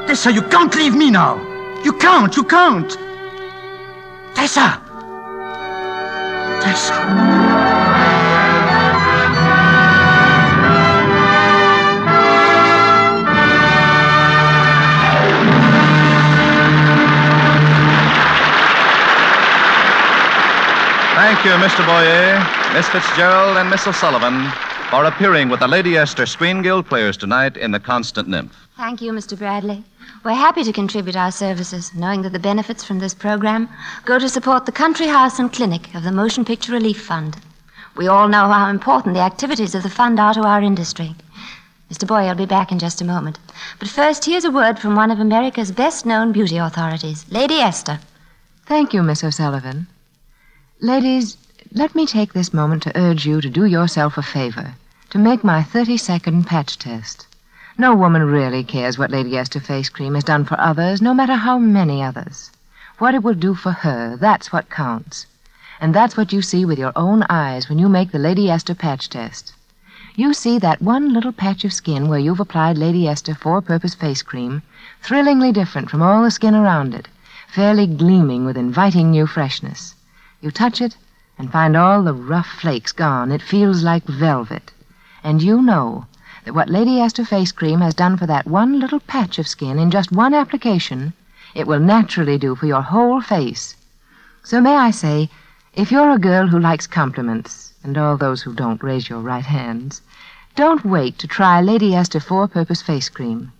Tessa, 0.07 0.31
you 0.31 0.43
can't 0.43 0.73
leave 0.75 0.95
me 0.95 1.09
now! 1.09 1.35
You 1.83 1.93
can't, 1.93 2.35
you 2.37 2.43
can't! 2.43 2.91
Tessa! 4.35 4.79
Tessa! 6.61 6.93
Thank 21.15 21.45
you, 21.45 21.51
Mr. 21.53 21.85
Boyer, 21.87 22.73
Miss 22.73 22.87
Fitzgerald, 22.89 23.57
and 23.57 23.69
Miss 23.71 23.87
O'Sullivan 23.87 24.51
for 24.95 25.03
appearing 25.03 25.49
with 25.49 25.59
the 25.59 25.67
Lady 25.67 25.97
Esther 25.97 26.25
Screen 26.25 26.61
Guild 26.61 26.87
players 26.87 27.17
tonight 27.17 27.57
in 27.57 27.71
The 27.71 27.81
Constant 27.81 28.29
Nymph. 28.29 28.55
Thank 28.77 29.01
you, 29.01 29.11
Mr. 29.11 29.37
Bradley. 29.37 29.83
We're 30.23 30.31
happy 30.31 30.63
to 30.63 30.71
contribute 30.71 31.17
our 31.17 31.33
services, 31.33 31.93
knowing 31.93 32.21
that 32.21 32.31
the 32.31 32.39
benefits 32.39 32.81
from 32.81 32.99
this 32.99 33.13
program 33.13 33.67
go 34.05 34.17
to 34.17 34.29
support 34.29 34.65
the 34.65 34.71
country 34.71 35.07
house 35.07 35.37
and 35.37 35.51
clinic 35.51 35.93
of 35.95 36.03
the 36.03 36.13
Motion 36.13 36.45
Picture 36.45 36.71
Relief 36.71 37.01
Fund. 37.01 37.35
We 37.97 38.07
all 38.07 38.29
know 38.29 38.47
how 38.47 38.69
important 38.69 39.15
the 39.15 39.21
activities 39.21 39.75
of 39.75 39.83
the 39.83 39.89
fund 39.89 40.17
are 40.17 40.33
to 40.33 40.43
our 40.43 40.61
industry. 40.61 41.13
Mr. 41.91 42.07
Boyer 42.07 42.29
will 42.29 42.35
be 42.35 42.45
back 42.45 42.71
in 42.71 42.79
just 42.79 43.01
a 43.01 43.05
moment. 43.05 43.37
But 43.79 43.89
first, 43.89 44.23
here's 44.23 44.45
a 44.45 44.49
word 44.49 44.79
from 44.79 44.95
one 44.95 45.11
of 45.11 45.19
America's 45.19 45.73
best 45.73 46.05
known 46.05 46.31
beauty 46.31 46.55
authorities, 46.55 47.25
Lady 47.29 47.55
Esther. 47.55 47.99
Thank 48.65 48.93
you, 48.93 49.03
Miss 49.03 49.25
O'Sullivan. 49.25 49.87
Ladies, 50.79 51.35
let 51.73 51.95
me 51.95 52.05
take 52.05 52.31
this 52.31 52.53
moment 52.53 52.83
to 52.83 52.97
urge 52.97 53.25
you 53.25 53.41
to 53.41 53.49
do 53.49 53.65
yourself 53.65 54.17
a 54.17 54.21
favor, 54.21 54.73
to 55.15 55.19
make 55.19 55.45
my 55.45 55.63
30 55.63 55.95
second 55.95 56.45
patch 56.45 56.77
test. 56.77 57.25
No 57.77 57.95
woman 57.95 58.21
really 58.21 58.65
cares 58.65 58.97
what 58.97 59.11
Lady 59.11 59.37
Esther 59.37 59.61
face 59.61 59.87
cream 59.87 60.13
has 60.13 60.25
done 60.25 60.43
for 60.43 60.59
others, 60.59 61.01
no 61.01 61.13
matter 61.13 61.35
how 61.35 61.57
many 61.57 62.03
others. 62.03 62.51
What 62.97 63.15
it 63.15 63.23
will 63.23 63.33
do 63.33 63.55
for 63.55 63.71
her, 63.71 64.17
that's 64.17 64.51
what 64.51 64.69
counts. 64.69 65.25
And 65.79 65.95
that's 65.95 66.17
what 66.17 66.33
you 66.33 66.41
see 66.41 66.65
with 66.65 66.77
your 66.77 66.91
own 66.97 67.23
eyes 67.29 67.69
when 67.69 67.79
you 67.79 67.87
make 67.87 68.11
the 68.11 68.19
Lady 68.19 68.51
Esther 68.51 68.75
patch 68.75 69.07
test. 69.07 69.53
You 70.15 70.33
see 70.33 70.59
that 70.59 70.81
one 70.81 71.13
little 71.13 71.31
patch 71.31 71.63
of 71.63 71.71
skin 71.71 72.09
where 72.09 72.19
you've 72.19 72.41
applied 72.41 72.77
Lady 72.77 73.07
Esther 73.07 73.35
four 73.35 73.61
purpose 73.61 73.95
face 73.95 74.21
cream, 74.21 74.63
thrillingly 75.01 75.53
different 75.53 75.89
from 75.89 76.01
all 76.01 76.23
the 76.23 76.29
skin 76.29 76.55
around 76.55 76.93
it, 76.93 77.07
fairly 77.47 77.87
gleaming 77.87 78.43
with 78.43 78.57
inviting 78.57 79.11
new 79.11 79.27
freshness. 79.27 79.95
You 80.41 80.51
touch 80.51 80.81
it 80.81 80.97
and 81.39 81.53
find 81.53 81.77
all 81.77 82.03
the 82.03 82.13
rough 82.13 82.47
flakes 82.47 82.91
gone. 82.91 83.31
It 83.31 83.41
feels 83.41 83.81
like 83.81 84.03
velvet. 84.03 84.73
And 85.25 85.41
you 85.41 85.59
know 85.59 86.05
that 86.43 86.53
what 86.53 86.69
Lady 86.69 87.01
Esther 87.01 87.25
face 87.25 87.51
cream 87.51 87.81
has 87.81 87.95
done 87.95 88.15
for 88.15 88.27
that 88.27 88.45
one 88.45 88.79
little 88.79 88.99
patch 88.99 89.39
of 89.39 89.47
skin 89.47 89.79
in 89.79 89.89
just 89.89 90.11
one 90.11 90.35
application, 90.35 91.13
it 91.55 91.65
will 91.65 91.79
naturally 91.79 92.37
do 92.37 92.53
for 92.53 92.67
your 92.67 92.83
whole 92.83 93.21
face. 93.21 93.75
So 94.43 94.61
may 94.61 94.75
I 94.75 94.91
say, 94.91 95.31
if 95.73 95.91
you're 95.91 96.11
a 96.11 96.19
girl 96.19 96.45
who 96.45 96.59
likes 96.59 96.85
compliments, 96.85 97.73
and 97.83 97.97
all 97.97 98.17
those 98.17 98.43
who 98.43 98.53
don't 98.53 98.83
raise 98.83 99.09
your 99.09 99.19
right 99.19 99.47
hands, 99.47 100.03
don't 100.55 100.85
wait 100.85 101.17
to 101.17 101.27
try 101.27 101.59
Lady 101.59 101.95
Esther 101.95 102.19
four 102.19 102.47
purpose 102.47 102.83
face 102.83 103.09
cream. 103.09 103.51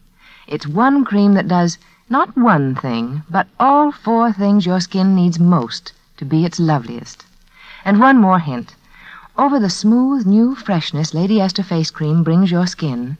It's 0.45 0.67
one 0.67 1.03
cream 1.03 1.33
that 1.33 1.47
does 1.47 1.79
not 2.11 2.37
one 2.37 2.75
thing, 2.75 3.23
but 3.27 3.47
all 3.59 3.91
four 3.91 4.31
things 4.31 4.67
your 4.67 4.81
skin 4.81 5.15
needs 5.15 5.39
most 5.39 5.93
to 6.17 6.25
be 6.25 6.45
its 6.45 6.59
loveliest. 6.59 7.25
And 7.83 7.99
one 7.99 8.19
more 8.19 8.37
hint. 8.37 8.75
Over 9.37 9.59
the 9.59 9.69
smooth, 9.69 10.25
new 10.25 10.55
freshness 10.55 11.13
Lady 11.13 11.41
Esther 11.41 11.63
face 11.63 11.91
cream 11.91 12.23
brings 12.23 12.49
your 12.51 12.65
skin, 12.65 13.17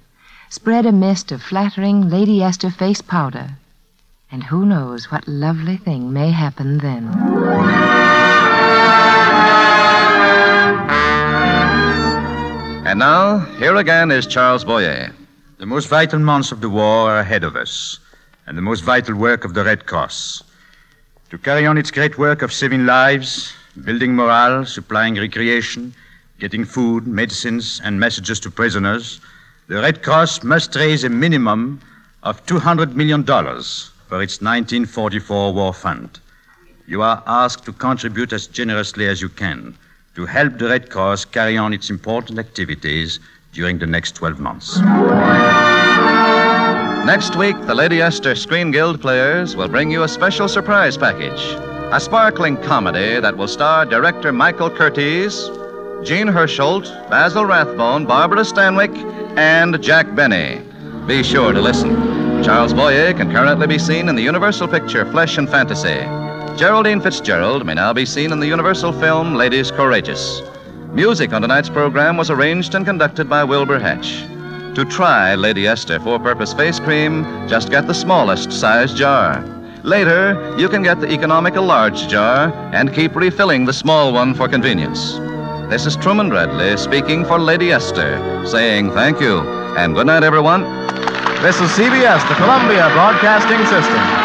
spread 0.50 0.86
a 0.86 0.94
mist 0.94 1.34
of 1.34 1.44
flattering 1.44 2.10
Lady 2.10 2.42
Esther 2.42 2.70
face 2.70 3.02
powder. 3.02 3.50
And 4.32 4.42
who 4.42 4.66
knows 4.66 5.12
what 5.12 5.28
lovely 5.28 5.76
thing 5.76 6.14
may 6.14 6.32
happen 6.32 6.78
then. 6.78 7.10
And 12.88 13.00
now, 13.00 13.40
here 13.58 13.76
again 13.76 14.10
is 14.10 14.26
Charles 14.26 14.64
Boyer. 14.64 15.14
The 15.58 15.66
most 15.66 15.90
vital 15.90 16.20
months 16.20 16.54
of 16.54 16.62
the 16.62 16.70
war 16.70 17.12
are 17.12 17.20
ahead 17.20 17.44
of 17.44 17.58
us, 17.58 18.00
and 18.48 18.58
the 18.58 18.62
most 18.62 18.86
vital 18.86 19.16
work 19.16 19.44
of 19.44 19.54
the 19.54 19.66
Red 19.66 19.86
Cross. 19.86 20.44
To 21.32 21.38
carry 21.38 21.66
on 21.66 21.78
its 21.78 21.92
great 21.92 22.18
work 22.18 22.42
of 22.42 22.54
saving 22.54 22.86
lives, 22.86 23.54
building 23.84 24.16
morale, 24.16 24.66
supplying 24.66 25.16
recreation, 25.16 25.94
getting 26.40 26.66
food, 26.66 27.08
medicines, 27.08 27.82
and 27.84 28.00
messages 28.00 28.40
to 28.42 28.52
prisoners, 28.52 29.20
the 29.68 29.76
Red 29.76 30.04
Cross 30.04 30.44
must 30.44 30.76
raise 30.76 31.04
a 31.04 31.10
minimum 31.10 31.82
of 32.24 32.46
$200 32.46 32.96
million 32.96 33.24
for 33.24 34.22
its 34.22 34.42
1944 34.42 35.54
war 35.54 35.74
fund. 35.74 36.20
You 36.88 37.02
are 37.02 37.24
asked 37.26 37.66
to 37.66 37.74
contribute 37.74 38.34
as 38.34 38.48
generously 38.48 39.08
as 39.08 39.22
you 39.22 39.30
can. 39.30 39.78
to 40.16 40.26
help 40.26 40.58
the 40.58 40.70
Red 40.70 40.90
Cross 40.90 41.26
carry 41.26 41.58
on 41.58 41.74
its 41.74 41.90
important 41.90 42.40
activities 42.40 43.20
during 43.52 43.78
the 43.78 43.86
next 43.86 44.16
12 44.16 44.40
months. 44.40 44.80
Next 47.06 47.36
week, 47.36 47.60
the 47.68 47.76
Lady 47.76 48.02
Esther 48.02 48.34
Screen 48.36 48.72
Guild 48.72 49.02
players 49.02 49.56
will 49.56 49.68
bring 49.68 49.92
you 49.92 50.04
a 50.04 50.08
special 50.08 50.48
surprise 50.48 50.98
package. 50.98 51.42
A 51.92 52.00
sparkling 52.00 52.58
comedy 52.58 53.20
that 53.20 53.36
will 53.36 53.48
star 53.48 53.86
director 53.86 54.32
Michael 54.32 54.70
Curtiz, 54.70 55.50
Jean 56.04 56.28
Hersholt, 56.28 57.10
Basil 57.10 57.46
Rathbone, 57.46 58.06
Barbara 58.06 58.42
Stanwyck, 58.42 58.96
and 59.38 59.82
Jack 59.82 60.14
Benny. 60.16 60.62
Be 61.08 61.24
sure 61.24 61.52
to 61.52 61.62
listen. 61.62 62.44
Charles 62.44 62.74
Boyer 62.74 63.14
can 63.14 63.32
currently 63.32 63.66
be 63.66 63.80
seen 63.80 64.10
in 64.10 64.16
the 64.16 64.22
Universal 64.22 64.68
picture 64.68 65.10
Flesh 65.12 65.38
and 65.38 65.50
Fantasy. 65.50 66.00
Geraldine 66.58 67.02
Fitzgerald 67.02 67.66
may 67.66 67.74
now 67.74 67.92
be 67.92 68.06
seen 68.06 68.32
in 68.32 68.40
the 68.40 68.48
Universal 68.48 68.94
film 68.94 69.36
Ladies 69.36 69.72
Courageous. 69.72 70.42
Music 70.92 71.34
on 71.34 71.42
tonight's 71.42 71.70
program 71.70 72.18
was 72.18 72.30
arranged 72.30 72.76
and 72.76 72.86
conducted 72.86 73.28
by 73.28 73.44
Wilbur 73.44 73.80
Hatch. 73.80 74.24
To 74.76 74.86
try 74.86 75.36
Lady 75.36 75.68
Esther 75.68 76.00
four 76.00 76.20
purpose 76.20 76.54
face 76.54 76.80
cream, 76.80 77.24
just 77.48 77.72
get 77.72 77.88
the 77.88 77.94
smallest 77.94 78.52
size 78.52 78.94
jar. 78.94 79.44
Later, 79.84 80.56
you 80.58 80.70
can 80.70 80.84
get 80.84 81.00
the 81.00 81.12
economical 81.12 81.64
large 81.64 82.08
jar 82.08 82.52
and 82.74 82.94
keep 82.94 83.16
refilling 83.16 83.66
the 83.66 83.74
small 83.74 84.14
one 84.14 84.34
for 84.34 84.48
convenience. 84.48 85.20
This 85.70 85.88
is 85.88 85.96
Truman 85.96 86.30
Bradley 86.30 86.78
speaking 86.78 87.26
for 87.26 87.40
Lady 87.40 87.72
Esther, 87.72 88.46
saying 88.46 88.92
thank 88.92 89.20
you 89.20 89.40
and 89.76 89.96
good 89.96 90.06
night, 90.06 90.24
everyone. 90.24 90.62
This 91.42 91.60
is 91.60 91.72
CBS, 91.72 92.22
the 92.30 92.36
Columbia 92.36 92.88
Broadcasting 92.94 93.66
System. 93.66 94.25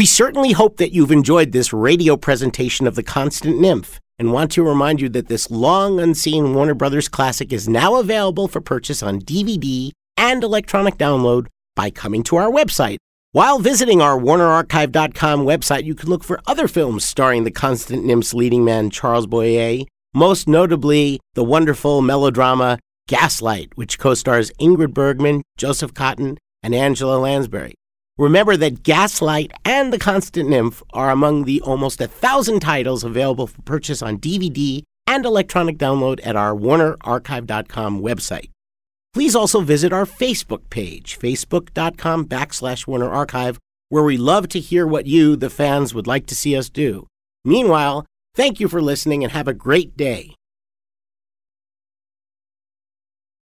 We 0.00 0.06
certainly 0.06 0.52
hope 0.52 0.78
that 0.78 0.94
you've 0.94 1.12
enjoyed 1.12 1.52
this 1.52 1.74
radio 1.74 2.16
presentation 2.16 2.86
of 2.86 2.94
The 2.94 3.02
Constant 3.02 3.60
Nymph 3.60 4.00
and 4.18 4.32
want 4.32 4.50
to 4.52 4.62
remind 4.62 4.98
you 4.98 5.10
that 5.10 5.28
this 5.28 5.50
long 5.50 6.00
unseen 6.00 6.54
Warner 6.54 6.72
Brothers 6.72 7.06
classic 7.06 7.52
is 7.52 7.68
now 7.68 7.96
available 7.96 8.48
for 8.48 8.62
purchase 8.62 9.02
on 9.02 9.20
DVD 9.20 9.90
and 10.16 10.42
electronic 10.42 10.96
download 10.96 11.48
by 11.76 11.90
coming 11.90 12.22
to 12.22 12.36
our 12.36 12.50
website. 12.50 12.96
While 13.32 13.58
visiting 13.58 14.00
our 14.00 14.18
WarnerArchive.com 14.18 15.44
website, 15.44 15.84
you 15.84 15.94
can 15.94 16.08
look 16.08 16.24
for 16.24 16.40
other 16.46 16.66
films 16.66 17.04
starring 17.04 17.44
the 17.44 17.50
Constant 17.50 18.02
Nymph's 18.02 18.32
leading 18.32 18.64
man, 18.64 18.88
Charles 18.88 19.26
Boyer, 19.26 19.84
most 20.14 20.48
notably 20.48 21.20
the 21.34 21.44
wonderful 21.44 22.00
melodrama 22.00 22.78
Gaslight, 23.06 23.68
which 23.74 23.98
co 23.98 24.14
stars 24.14 24.50
Ingrid 24.58 24.94
Bergman, 24.94 25.42
Joseph 25.58 25.92
Cotten, 25.92 26.38
and 26.62 26.74
Angela 26.74 27.18
Lansbury. 27.18 27.74
Remember 28.18 28.56
that 28.56 28.82
Gaslight 28.82 29.52
and 29.64 29.92
The 29.92 29.98
Constant 29.98 30.48
Nymph 30.48 30.82
are 30.92 31.10
among 31.10 31.44
the 31.44 31.60
almost 31.62 32.00
a 32.00 32.06
thousand 32.06 32.60
titles 32.60 33.02
available 33.02 33.46
for 33.46 33.62
purchase 33.62 34.02
on 34.02 34.18
DVD 34.18 34.82
and 35.06 35.24
electronic 35.24 35.78
download 35.78 36.20
at 36.22 36.36
our 36.36 36.54
WarnerArchive.com 36.54 38.00
website. 38.00 38.50
Please 39.12 39.34
also 39.34 39.60
visit 39.60 39.92
our 39.92 40.04
Facebook 40.04 40.70
page, 40.70 41.18
facebook.com 41.18 42.26
backslash 42.26 42.86
Warner 42.86 43.10
Archive, 43.10 43.58
where 43.88 44.04
we 44.04 44.16
love 44.16 44.48
to 44.48 44.60
hear 44.60 44.86
what 44.86 45.06
you, 45.06 45.34
the 45.34 45.50
fans, 45.50 45.94
would 45.94 46.06
like 46.06 46.26
to 46.26 46.36
see 46.36 46.56
us 46.56 46.68
do. 46.68 47.08
Meanwhile, 47.44 48.06
thank 48.36 48.60
you 48.60 48.68
for 48.68 48.80
listening 48.80 49.24
and 49.24 49.32
have 49.32 49.48
a 49.48 49.54
great 49.54 49.96
day. 49.96 50.34